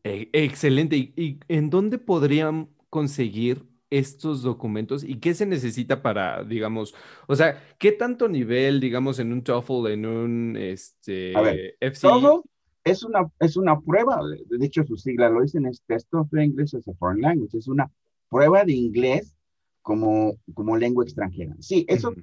E, 0.04 0.30
excelente. 0.34 0.96
¿Y, 0.96 1.40
en 1.48 1.70
dónde 1.70 1.98
podrían 1.98 2.70
conseguir 2.90 3.66
estos 3.90 4.42
documentos 4.42 5.04
y 5.04 5.20
qué 5.20 5.34
se 5.34 5.46
necesita 5.46 6.02
para, 6.02 6.44
digamos, 6.44 6.94
o 7.28 7.36
sea, 7.36 7.62
qué 7.78 7.92
tanto 7.92 8.28
nivel, 8.28 8.80
digamos, 8.80 9.20
en 9.20 9.32
un 9.32 9.44
TOEFL, 9.44 9.88
en 9.88 10.06
un 10.06 10.58
este, 10.58 11.36
A 11.36 11.42
ver, 11.42 11.78
TOEFL 11.80 12.42
es 12.86 13.04
una, 13.04 13.28
es 13.40 13.58
una 13.58 13.82
prueba, 13.82 14.22
de 14.24 14.66
hecho 14.66 14.84
su 14.86 14.96
sigla 14.96 15.30
lo 15.30 15.42
dicen, 15.42 15.66
es 15.66 15.82
Test 15.88 16.14
of 16.14 16.32
English 16.34 16.76
as 16.76 16.88
a 16.88 16.94
Foreign 16.94 17.22
Language, 17.22 17.58
es 17.58 17.68
una 17.68 17.92
prueba 18.30 18.64
de 18.64 18.74
inglés 18.74 19.36
como, 19.82 20.38
como 20.54 20.78
lengua 20.78 21.04
extranjera. 21.04 21.56
Sí, 21.60 21.86
eso 21.90 22.14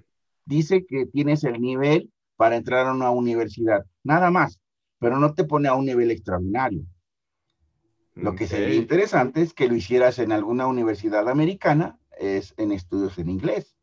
dice 0.45 0.87
que 0.87 1.07
tienes 1.07 1.43
el 1.43 1.61
nivel 1.61 2.11
para 2.43 2.57
entrar 2.57 2.89
a 2.89 2.93
una 2.93 3.13
universidad, 3.13 3.87
nada 4.03 4.29
más, 4.33 4.59
pero 4.99 5.17
no 5.21 5.33
te 5.33 5.45
pone 5.45 5.69
a 5.69 5.75
un 5.75 5.85
nivel 5.85 6.11
extraordinario. 6.11 6.83
Lo 8.17 8.35
que 8.35 8.49
sería 8.49 8.75
interesante 8.75 9.43
es 9.43 9.55
que 9.55 9.69
lo 9.69 9.77
hicieras 9.77 10.19
en 10.19 10.33
alguna 10.33 10.67
universidad 10.67 11.29
americana, 11.29 12.01
es 12.19 12.53
en 12.57 12.73
estudios 12.73 13.17
en 13.19 13.29
inglés. 13.29 13.77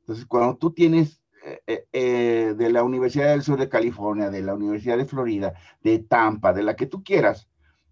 Entonces, 0.00 0.26
cuando 0.26 0.56
tú 0.56 0.72
tienes 0.72 1.22
eh, 1.44 1.60
eh, 1.68 1.86
eh, 1.92 2.54
de 2.58 2.72
la 2.72 2.82
Universidad 2.82 3.28
del 3.28 3.44
Sur 3.44 3.60
de 3.60 3.68
California, 3.68 4.30
de 4.30 4.42
la 4.42 4.54
Universidad 4.54 4.98
de 4.98 5.04
Florida, 5.04 5.54
de 5.84 6.00
Tampa, 6.00 6.52
de 6.52 6.64
la 6.64 6.74
que 6.74 6.86
tú 6.86 7.04
quieras, 7.04 7.48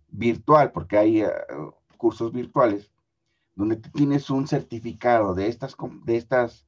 virtual, 0.08 0.72
porque 0.72 0.98
hay 0.98 1.24
cursos 1.96 2.32
virtuales, 2.32 2.90
donde 3.54 3.76
tú 3.76 3.90
tienes 3.90 4.28
un 4.28 4.48
certificado 4.48 5.36
de 5.36 5.46
estas, 5.46 5.76
de 6.04 6.16
estas 6.16 6.66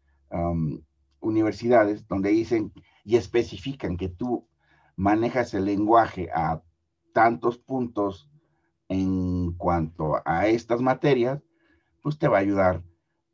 universidades, 1.18 2.06
donde 2.06 2.30
dicen 2.30 2.72
y 3.04 3.16
especifican 3.16 3.96
que 3.96 4.08
tú 4.08 4.48
manejas 4.96 5.54
el 5.54 5.64
lenguaje 5.64 6.28
a 6.34 6.62
tantos 7.12 7.58
puntos 7.58 8.30
en 8.88 9.52
cuanto 9.52 10.20
a 10.24 10.46
estas 10.48 10.80
materias, 10.80 11.42
pues 12.02 12.18
te 12.18 12.28
va 12.28 12.38
a 12.38 12.40
ayudar 12.40 12.82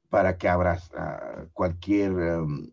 para 0.09 0.39
que 0.39 0.49
abras 0.49 0.91
ah, 0.97 1.47
cualquier 1.53 2.13
em, 2.13 2.73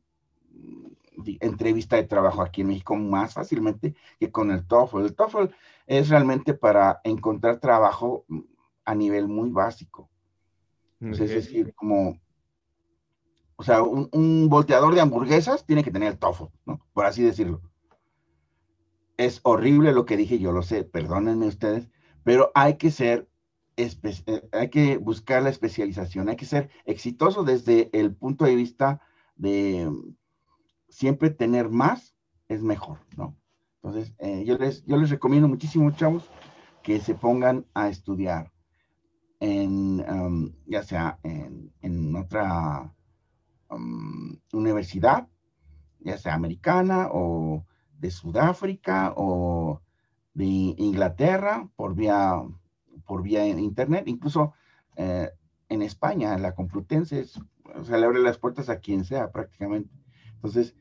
entrevista 1.39 1.95
de 1.95 2.03
trabajo 2.03 2.41
aquí 2.41 2.61
en 2.61 2.67
México 2.67 2.95
más 2.95 3.33
fácilmente 3.33 3.95
que 4.19 4.31
con 4.31 4.51
el 4.51 4.65
TOEFL. 4.65 5.01
El 5.01 5.15
TOEFL 5.15 5.53
es 5.87 6.09
realmente 6.09 6.53
para 6.53 7.01
encontrar 7.03 7.59
trabajo 7.59 8.25
a 8.83 8.95
nivel 8.95 9.27
muy 9.27 9.49
básico. 9.49 10.09
es 11.01 11.17
decir, 11.17 11.73
como, 11.75 12.19
o 13.57 13.63
sea, 13.63 13.81
un, 13.83 14.49
volteador 14.49 14.93
de 14.95 15.01
hamburguesas 15.01 15.65
tiene 15.65 15.83
que 15.83 15.91
tener 15.91 16.11
el 16.11 16.19
TOEFL, 16.19 16.45
¿no? 16.65 16.85
Por 16.93 17.05
así 17.05 17.23
decirlo. 17.23 17.61
Es 19.17 19.39
horrible 19.43 19.93
lo 19.93 20.05
que 20.05 20.17
dije, 20.17 20.39
yo 20.39 20.51
lo 20.51 20.61
sé, 20.61 20.83
perdónenme 20.83 21.47
ustedes, 21.47 21.89
pero 22.23 22.51
hay 22.53 22.75
que 22.75 22.91
ser, 22.91 23.29
eh, 23.77 24.49
hay 24.51 24.69
que 24.69 24.97
buscar 24.97 25.43
la 25.43 25.49
especialización, 25.49 26.27
hay 26.27 26.35
que 26.35 26.45
ser 26.45 26.69
exitoso 26.85 27.43
desde 27.43 27.89
el 27.93 28.13
punto 28.13 28.45
de 28.45 28.55
vista 28.55 29.01
de 29.35 29.89
siempre 30.89 31.29
tener 31.29 31.69
más 31.69 32.15
es 32.47 32.61
mejor, 32.61 32.99
¿no? 33.17 33.37
Entonces, 33.81 34.13
eh, 34.19 34.43
yo, 34.45 34.57
les, 34.57 34.83
yo 34.85 34.97
les 34.97 35.09
recomiendo 35.09 35.47
muchísimo, 35.47 35.91
chavos, 35.91 36.29
que 36.83 36.99
se 36.99 37.15
pongan 37.15 37.65
a 37.73 37.89
estudiar 37.89 38.51
en, 39.39 40.03
um, 40.09 40.51
ya 40.65 40.83
sea 40.83 41.19
en, 41.23 42.15
otra 42.15 42.94
um, 43.75 44.39
universidad, 44.53 45.27
ya 45.99 46.17
sea 46.17 46.33
americana 46.33 47.09
o 47.11 47.65
de 47.99 48.11
Sudáfrica 48.11 49.13
o 49.15 49.81
de 50.33 50.45
Inglaterra 50.45 51.69
por 51.75 51.95
vía, 51.95 52.41
por 53.05 53.23
vía 53.23 53.47
internet, 53.47 54.03
incluso 54.07 54.53
eh, 54.95 55.29
en 55.69 55.81
España, 55.81 56.37
la 56.37 56.53
Complutense, 56.53 57.25
o 57.75 57.83
sea, 57.83 57.97
le 57.97 58.05
abre 58.05 58.19
las 58.19 58.37
puertas 58.37 58.69
a 58.69 58.79
quien 58.79 59.03
sea 59.03 59.31
prácticamente. 59.31 59.89
Entonces, 60.35 60.75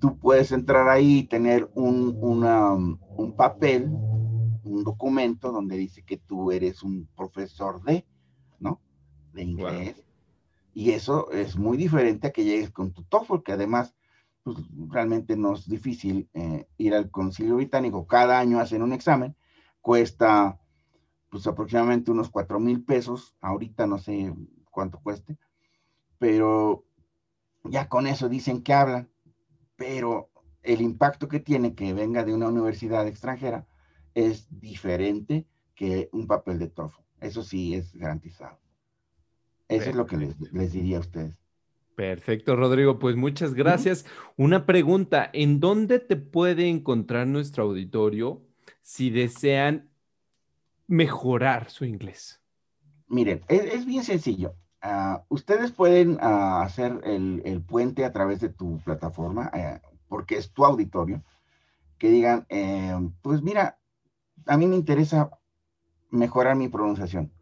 tú 0.00 0.18
puedes 0.18 0.52
entrar 0.52 0.88
ahí 0.88 1.18
y 1.18 1.24
tener 1.24 1.70
un, 1.74 2.16
un 2.20 3.36
papel 3.36 3.90
un 4.64 4.84
documento 4.84 5.52
donde 5.52 5.76
dice 5.76 6.02
que 6.02 6.16
tú 6.16 6.50
eres 6.50 6.82
un 6.82 7.08
profesor 7.16 7.82
de, 7.82 8.06
¿no? 8.58 8.80
De 9.32 9.42
inglés. 9.42 10.02
Y 10.74 10.92
eso 10.92 11.30
es 11.30 11.56
muy 11.56 11.76
diferente 11.76 12.28
a 12.28 12.30
que 12.30 12.44
llegues 12.44 12.70
con 12.70 12.92
tu 12.92 13.04
TOEFL, 13.04 13.42
que 13.42 13.52
además 13.52 13.94
pues, 14.42 14.56
realmente 14.88 15.36
no 15.36 15.54
es 15.54 15.68
difícil 15.68 16.28
eh, 16.34 16.66
ir 16.78 16.94
al 16.94 17.10
concilio 17.10 17.56
británico. 17.56 18.06
Cada 18.06 18.38
año 18.38 18.58
hacen 18.58 18.82
un 18.82 18.92
examen, 18.92 19.36
cuesta 19.80 20.58
pues 21.28 21.46
aproximadamente 21.46 22.10
unos 22.10 22.30
cuatro 22.30 22.60
mil 22.60 22.84
pesos. 22.84 23.36
Ahorita 23.40 23.86
no 23.86 23.98
sé 23.98 24.34
cuánto 24.70 25.00
cueste, 25.00 25.38
pero 26.18 26.84
ya 27.64 27.88
con 27.88 28.06
eso 28.06 28.28
dicen 28.28 28.62
que 28.62 28.74
hablan, 28.74 29.10
pero 29.76 30.30
el 30.62 30.80
impacto 30.80 31.28
que 31.28 31.40
tiene 31.40 31.74
que 31.74 31.92
venga 31.92 32.24
de 32.24 32.34
una 32.34 32.48
universidad 32.48 33.06
extranjera 33.06 33.66
es 34.14 34.46
diferente 34.50 35.46
que 35.74 36.08
un 36.12 36.26
papel 36.26 36.58
de 36.58 36.68
TOEFL. 36.68 37.00
Eso 37.20 37.42
sí 37.42 37.74
es 37.74 37.94
garantizado. 37.94 38.61
Eso 39.76 39.90
es 39.90 39.96
lo 39.96 40.06
que 40.06 40.16
les, 40.16 40.72
diría 40.72 40.98
a 40.98 41.00
ustedes. 41.00 41.34
Perfecto, 41.94 42.56
Rodrigo. 42.56 42.98
Pues 42.98 43.16
muchas 43.16 43.54
gracias. 43.54 44.06
Una 44.36 44.66
pregunta, 44.66 45.30
¿en 45.32 45.60
dónde 45.60 45.98
te 45.98 46.16
puede 46.16 46.68
encontrar 46.68 47.26
nuestro 47.26 47.64
auditorio 47.64 48.42
si 48.80 49.10
desean 49.10 49.90
mejorar 50.86 51.70
su 51.70 51.84
inglés? 51.84 52.40
Miren, 53.08 53.42
es, 53.48 53.84
bien 53.84 54.04
sencillo. 54.04 54.54
Ah, 54.80 55.24
ustedes 55.28 55.70
pueden 55.70 56.18
ah, 56.20 56.62
hacer 56.62 57.00
el, 57.04 57.62
puente 57.62 58.04
a 58.04 58.12
través 58.12 58.40
de 58.40 58.48
tu 58.48 58.80
plataforma, 58.80 59.50
eh, 59.54 59.80
porque 60.08 60.36
es 60.36 60.50
tu 60.52 60.64
auditorio, 60.64 61.22
que 61.98 62.10
digan, 62.10 62.46
eh, 62.48 62.98
pues 63.20 63.42
mira, 63.42 63.78
a 64.46 64.56
mí 64.56 64.66
me 64.66 64.76
interesa 64.76 65.30
mejorar 66.10 66.56
mi 66.56 66.68
pronunciación. 66.68 67.32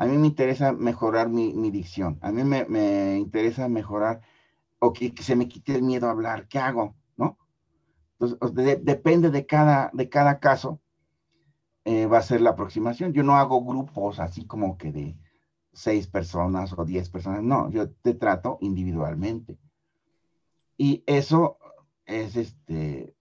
A 0.00 0.06
mí 0.06 0.16
me 0.16 0.28
interesa 0.28 0.72
mejorar 0.72 1.28
mi, 1.28 1.70
dicción. 1.70 2.18
A 2.22 2.32
mí 2.32 2.42
me, 2.42 3.18
interesa 3.18 3.68
mejorar 3.68 4.22
o 4.78 4.94
que, 4.94 5.12
se 5.22 5.36
me 5.36 5.46
quite 5.46 5.74
el 5.74 5.82
miedo 5.82 6.08
a 6.08 6.12
hablar. 6.12 6.48
¿Qué 6.48 6.58
hago? 6.58 6.96
¿No? 7.18 7.36
Entonces, 8.18 8.82
depende 8.82 9.28
de 9.28 9.44
cada, 9.44 9.90
de 9.92 10.08
cada 10.08 10.40
caso, 10.40 10.80
eh, 11.84 12.06
va 12.06 12.16
a 12.16 12.22
ser 12.22 12.40
la 12.40 12.50
aproximación. 12.50 13.12
Yo 13.12 13.22
no 13.22 13.36
hago 13.36 13.62
grupos 13.62 14.20
así 14.20 14.46
como 14.46 14.78
que 14.78 14.90
de 14.90 15.18
seis 15.74 16.06
personas 16.06 16.72
o 16.78 16.86
diez 16.86 17.10
personas. 17.10 17.42
No, 17.42 17.70
yo 17.70 17.90
te 17.90 18.14
trato 18.14 18.56
individualmente. 18.62 19.58
Y 20.78 21.04
eso 21.06 21.58
es 22.06 22.36
este 22.36 23.14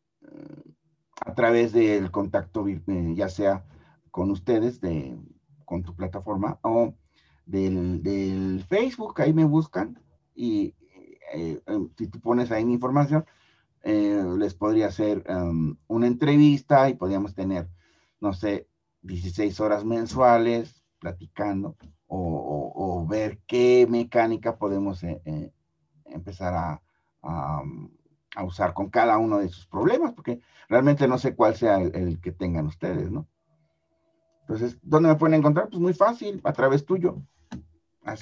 a 1.25 1.35
través 1.35 1.73
del 1.73 2.09
contacto, 2.09 2.65
eh, 2.69 3.13
ya 3.15 3.27
sea 3.27 3.65
con 4.11 4.31
ustedes, 4.31 4.79
de, 4.79 5.17
con 5.69 5.84
tu 5.84 5.95
plataforma, 5.95 6.58
o 6.63 6.95
del, 7.45 8.65
Facebook, 8.67 9.21
ahí 9.21 9.34
me 9.34 9.45
buscan 9.45 9.99
y 10.34 10.73
eh, 11.32 11.62
em, 11.67 11.89
si 11.95 12.08
tú 12.08 12.19
pones 12.19 12.51
ahí 12.51 12.65
mi 12.65 12.73
información, 12.73 13.23
eh, 13.84 14.23
les 14.38 14.55
podría 14.55 14.88
hacer 14.88 15.23
em, 15.27 15.77
una 15.88 16.08
entrevista 16.08 16.89
y 16.89 16.95
podríamos 16.95 17.36
tener, 17.36 17.69
no 18.19 18.34
sé, 18.34 18.67
16 19.03 19.60
horas 19.60 19.86
mensuales 19.86 20.84
platicando 20.99 21.75
o, 22.08 23.05
ver 23.08 23.39
qué 23.47 23.88
mecánica 23.89 24.58
podemos 24.58 25.03
empezar 26.05 26.53
a, 26.53 26.82
a 28.36 28.43
usar 28.43 28.73
con 28.73 28.89
cada 28.89 29.17
uno 29.17 29.39
de 29.39 29.49
sus 29.49 29.65
problemas, 29.65 30.13
porque 30.13 30.41
realmente 30.67 31.08
no 31.08 31.17
sé 31.17 31.36
cuál 31.36 31.55
sea 31.55 31.77
el, 31.82 32.19
que 32.21 32.32
tengan 32.32 32.67
ustedes, 32.67 33.12
¿no? 33.12 33.27
Entonces, 34.49 34.79
¿dónde 34.81 35.09
me 35.09 35.15
pueden 35.15 35.35
encontrar? 35.35 35.69
Pues 35.69 35.79
muy 35.79 35.93
fácil, 35.93 36.41
a 36.43 36.51
través 36.53 36.83
tuyo. 36.83 37.21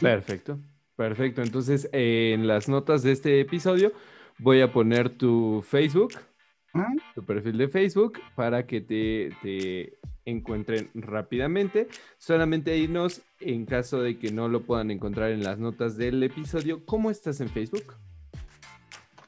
Perfecto, 0.01 0.59
perfecto. 0.97 1.41
Entonces, 1.41 1.87
en 1.93 2.47
las 2.47 2.67
notas 2.67 3.01
de 3.01 3.13
este 3.13 3.39
episodio 3.39 3.93
voy 4.37 4.59
a 4.59 4.73
poner 4.73 5.09
tu 5.09 5.63
Facebook, 5.65 6.15
ah. 6.73 6.91
tu 7.15 7.23
perfil 7.23 7.57
de 7.57 7.69
Facebook, 7.69 8.19
para 8.35 8.67
que 8.67 8.81
te, 8.81 9.29
te 9.41 9.99
encuentren 10.25 10.89
rápidamente. 10.95 11.87
Solamente 12.17 12.77
irnos 12.77 13.21
en 13.39 13.65
caso 13.65 14.01
de 14.01 14.19
que 14.19 14.29
no 14.29 14.49
lo 14.49 14.63
puedan 14.63 14.91
encontrar 14.91 15.31
en 15.31 15.45
las 15.45 15.59
notas 15.59 15.95
del 15.95 16.21
episodio. 16.21 16.85
¿Cómo 16.85 17.09
estás 17.09 17.39
en 17.39 17.47
Facebook? 17.47 17.95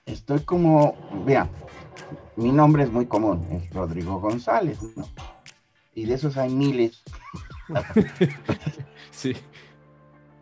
estoy 0.05 0.39
como, 0.39 0.95
vea, 1.25 1.47
mi 2.35 2.51
nombre 2.51 2.83
es 2.83 2.91
muy 2.91 3.05
común, 3.05 3.45
es 3.51 3.71
Rodrigo 3.71 4.19
González, 4.19 4.79
¿no? 4.97 5.05
Y 5.93 6.06
de 6.06 6.13
esos 6.13 6.38
hay 6.38 6.54
miles. 6.54 7.04
sí. 9.12 9.36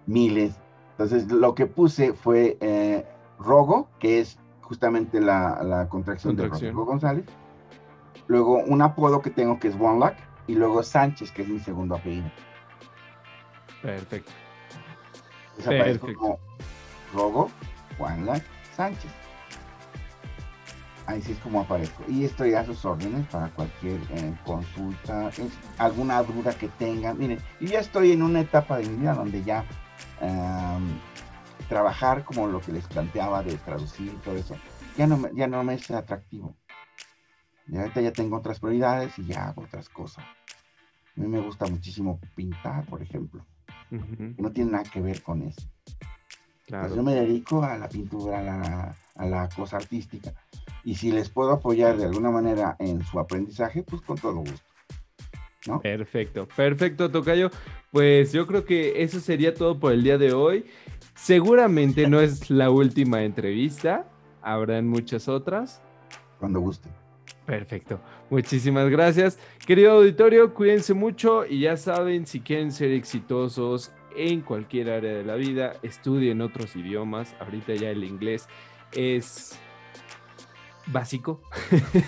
Miles. 0.06 0.56
Entonces, 0.92 1.32
lo 1.32 1.56
que 1.56 1.66
puse 1.66 2.14
fue 2.14 2.58
eh, 2.62 3.06
Rogo, 3.40 3.90
que 4.00 4.20
es 4.20 4.40
justamente 4.62 5.20
la, 5.22 5.88
contracción, 5.90 6.36
de 6.36 6.48
Rodrigo 6.48 6.86
González. 6.86 7.26
Luego, 8.28 8.58
un 8.58 8.82
apodo 8.82 9.22
que 9.22 9.30
tengo 9.30 9.60
que 9.60 9.70
es 9.70 9.76
One 9.76 10.00
Luck. 10.00 10.16
Y 10.48 10.56
luego 10.56 10.82
Sánchez, 10.82 11.32
que 11.32 11.42
es 11.42 11.50
mi 11.50 11.60
segundo 11.60 11.96
apellido. 11.96 12.32
Perfecto. 13.82 14.32
Perfecto. 15.64 16.08
como 16.16 16.40
Rogo, 17.14 17.52
One 18.00 18.26
Luck, 18.26 18.44
Sánchez. 18.76 19.27
Ahí 21.08 21.22
sí 21.22 21.32
es 21.32 21.40
como 21.40 21.62
aparezco. 21.62 22.04
Y 22.08 22.26
estoy 22.26 22.54
a 22.54 22.66
sus 22.66 22.84
órdenes 22.84 23.26
para 23.28 23.48
cualquier 23.50 24.00
eh, 24.12 24.36
consulta, 24.46 25.32
alguna 25.78 26.22
duda 26.22 26.54
que 26.54 26.68
tengan. 26.68 27.18
Miren, 27.18 27.40
yo 27.62 27.68
ya 27.68 27.80
estoy 27.80 28.12
en 28.12 28.22
una 28.22 28.42
etapa 28.42 28.78
de 28.78 28.88
mi 28.88 28.98
vida 28.98 29.14
donde 29.14 29.42
ya 29.44 29.66
trabajar 31.68 32.24
como 32.24 32.48
lo 32.48 32.62
que 32.62 32.72
les 32.72 32.86
planteaba 32.88 33.44
de 33.44 33.56
traducir 33.58 34.08
y 34.08 34.18
todo 34.18 34.36
eso, 34.36 34.56
ya 34.98 35.08
no, 35.08 35.30
ya 35.34 35.48
no 35.48 35.64
me 35.64 35.76
es 35.76 35.90
atractivo. 35.92 36.56
Ya 37.68 37.82
ahorita 37.82 38.02
ya 38.02 38.12
tengo 38.12 38.38
otras 38.38 38.60
prioridades 38.60 39.18
y 39.20 39.26
ya 39.26 39.48
hago 39.48 39.64
otras 39.64 39.90
cosas. 39.90 40.24
A 40.26 41.20
mí 41.20 41.28
me 41.28 41.40
gusta 41.40 41.66
muchísimo 41.68 42.20
pintar, 42.36 42.86
por 42.86 43.02
ejemplo. 43.02 43.46
No 43.90 44.52
tiene 44.52 44.72
nada 44.72 44.84
que 44.84 45.02
ver 45.02 45.22
con 45.24 45.42
eso. 45.42 45.70
Pues 46.68 46.94
yo 46.94 47.02
me 47.02 47.14
dedico 47.14 47.64
a 47.64 47.78
la 47.78 47.88
pintura, 47.88 48.40
a 48.40 48.42
la, 48.42 48.96
a 49.16 49.26
la 49.26 49.50
cosa 49.50 49.78
artística 49.78 50.34
y 50.88 50.96
si 50.96 51.12
les 51.12 51.28
puedo 51.28 51.52
apoyar 51.52 51.98
de 51.98 52.06
alguna 52.06 52.32
manera 52.32 52.78
en 52.80 53.04
su 53.04 53.20
aprendizaje, 53.20 53.84
pues 53.84 54.02
con 54.04 54.18
todo 54.18 54.36
gusto. 54.36 54.62
¿no? 55.68 55.82
Perfecto, 55.82 56.48
perfecto, 56.56 57.12
Tocayo. 57.12 57.52
Pues 57.92 58.32
yo 58.32 58.48
creo 58.48 58.64
que 58.64 59.04
eso 59.04 59.20
sería 59.20 59.54
todo 59.54 59.78
por 59.78 59.92
el 59.92 60.02
día 60.02 60.18
de 60.18 60.32
hoy. 60.32 60.64
Seguramente 61.14 62.08
no 62.08 62.22
es 62.22 62.50
la 62.50 62.70
última 62.70 63.24
entrevista, 63.24 64.08
habrán 64.42 64.88
muchas 64.88 65.28
otras. 65.28 65.82
Cuando 66.40 66.62
guste. 66.62 66.88
Perfecto, 67.46 68.00
muchísimas 68.30 68.90
gracias. 68.90 69.38
Querido 69.66 69.92
auditorio, 69.92 70.54
cuídense 70.54 70.94
mucho 70.94 71.46
y 71.46 71.60
ya 71.60 71.76
saben, 71.76 72.26
si 72.26 72.40
quieren 72.40 72.72
ser 72.72 72.92
exitosos 72.92 73.92
en 74.16 74.40
cualquier 74.40 74.90
área 74.90 75.16
de 75.16 75.26
la 75.26 75.36
vida, 75.36 75.74
estudien 75.84 76.40
otros 76.40 76.78
idiomas. 76.78 77.36
Ahorita 77.42 77.76
ya 77.76 77.90
el 77.90 78.06
inglés 78.06 78.48
es 78.94 79.60
básico, 80.88 81.42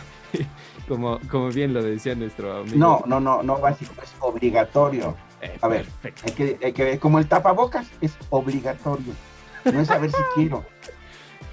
como, 0.87 1.19
como 1.29 1.49
bien 1.49 1.73
lo 1.73 1.83
decía 1.83 2.15
nuestro 2.15 2.57
amigo. 2.57 2.77
No, 2.77 3.03
no, 3.05 3.19
no, 3.19 3.43
no 3.43 3.59
básico, 3.59 3.93
es 4.01 4.13
obligatorio. 4.19 5.15
a 5.61 5.67
ver, 5.67 5.87
hay 6.03 6.31
que, 6.31 6.59
hay 6.63 6.73
que 6.73 6.83
ver, 6.83 6.99
como 6.99 7.19
el 7.19 7.27
tapabocas 7.27 7.87
es 8.01 8.13
obligatorio. 8.29 9.13
No 9.65 9.81
es 9.81 9.87
saber 9.87 10.11
si 10.11 10.21
quiero. 10.35 10.65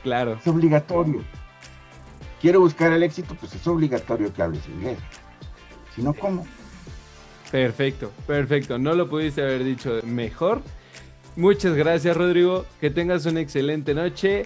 Claro. 0.03 0.35
Es 0.35 0.47
obligatorio. 0.47 1.23
Quiero 2.41 2.61
buscar 2.61 2.93
el 2.93 3.03
éxito, 3.03 3.35
pues 3.35 3.55
es 3.55 3.67
obligatorio 3.67 4.33
que 4.33 4.43
hables 4.43 4.69
inglés. 4.69 4.99
Si 5.95 6.03
no, 6.03 6.13
¿cómo? 6.15 6.47
Perfecto, 7.51 8.13
perfecto. 8.27 8.79
No 8.79 8.95
lo 8.95 9.09
pudiste 9.09 9.43
haber 9.43 9.65
dicho 9.65 10.01
mejor. 10.05 10.63
Muchas 11.37 11.75
gracias, 11.75 12.17
Rodrigo. 12.17 12.67
Que 12.81 12.91
tengas 12.91 13.27
una 13.27 13.41
excelente 13.41 13.95
noche. 13.95 14.45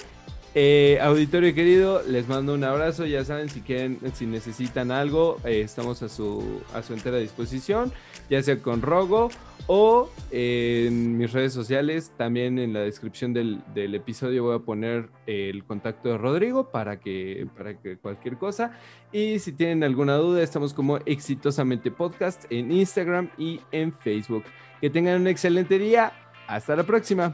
Eh, 0.54 0.98
auditorio 1.00 1.54
querido, 1.54 2.02
les 2.08 2.26
mando 2.28 2.54
un 2.54 2.64
abrazo. 2.64 3.06
Ya 3.06 3.24
saben, 3.24 3.48
si 3.48 3.60
quieren, 3.60 3.98
si 4.14 4.26
necesitan 4.26 4.90
algo, 4.90 5.36
eh, 5.44 5.60
estamos 5.60 6.02
a 6.02 6.08
su, 6.08 6.62
a 6.74 6.82
su 6.82 6.92
entera 6.92 7.18
disposición, 7.18 7.92
ya 8.28 8.42
sea 8.42 8.58
con 8.58 8.82
Rogo 8.82 9.30
o 9.68 10.10
en 10.32 11.16
mis 11.16 11.32
redes 11.32 11.52
sociales. 11.52 12.12
También 12.16 12.58
en 12.58 12.72
la 12.72 12.80
descripción 12.80 13.32
del, 13.32 13.62
episodio 13.74 14.42
voy 14.42 14.56
a 14.56 14.58
poner 14.58 15.08
el 15.26 15.62
contacto 15.64 16.08
de 16.08 16.18
Rodrigo 16.18 16.70
para 16.70 16.98
que, 16.98 17.46
para 17.56 17.78
que 17.78 17.96
cualquier 17.96 18.36
cosa. 18.36 18.72
Y 19.12 19.38
si 19.38 19.52
tienen 19.52 19.84
alguna 19.84 20.16
duda, 20.16 20.42
estamos 20.42 20.74
como 20.74 20.96
Exitosamente 21.06 21.92
Podcast 21.92 22.44
en 22.50 22.72
Instagram 22.72 23.30
y 23.38 23.60
en 23.70 23.92
Facebook. 23.92 24.42
Que 24.80 24.90
tengan 24.90 25.20
un 25.20 25.28
excelente 25.28 25.78
día. 25.78 26.12
Hasta 26.48 26.74
la 26.74 26.82
próxima. 26.82 27.32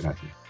Gracias. 0.00 0.45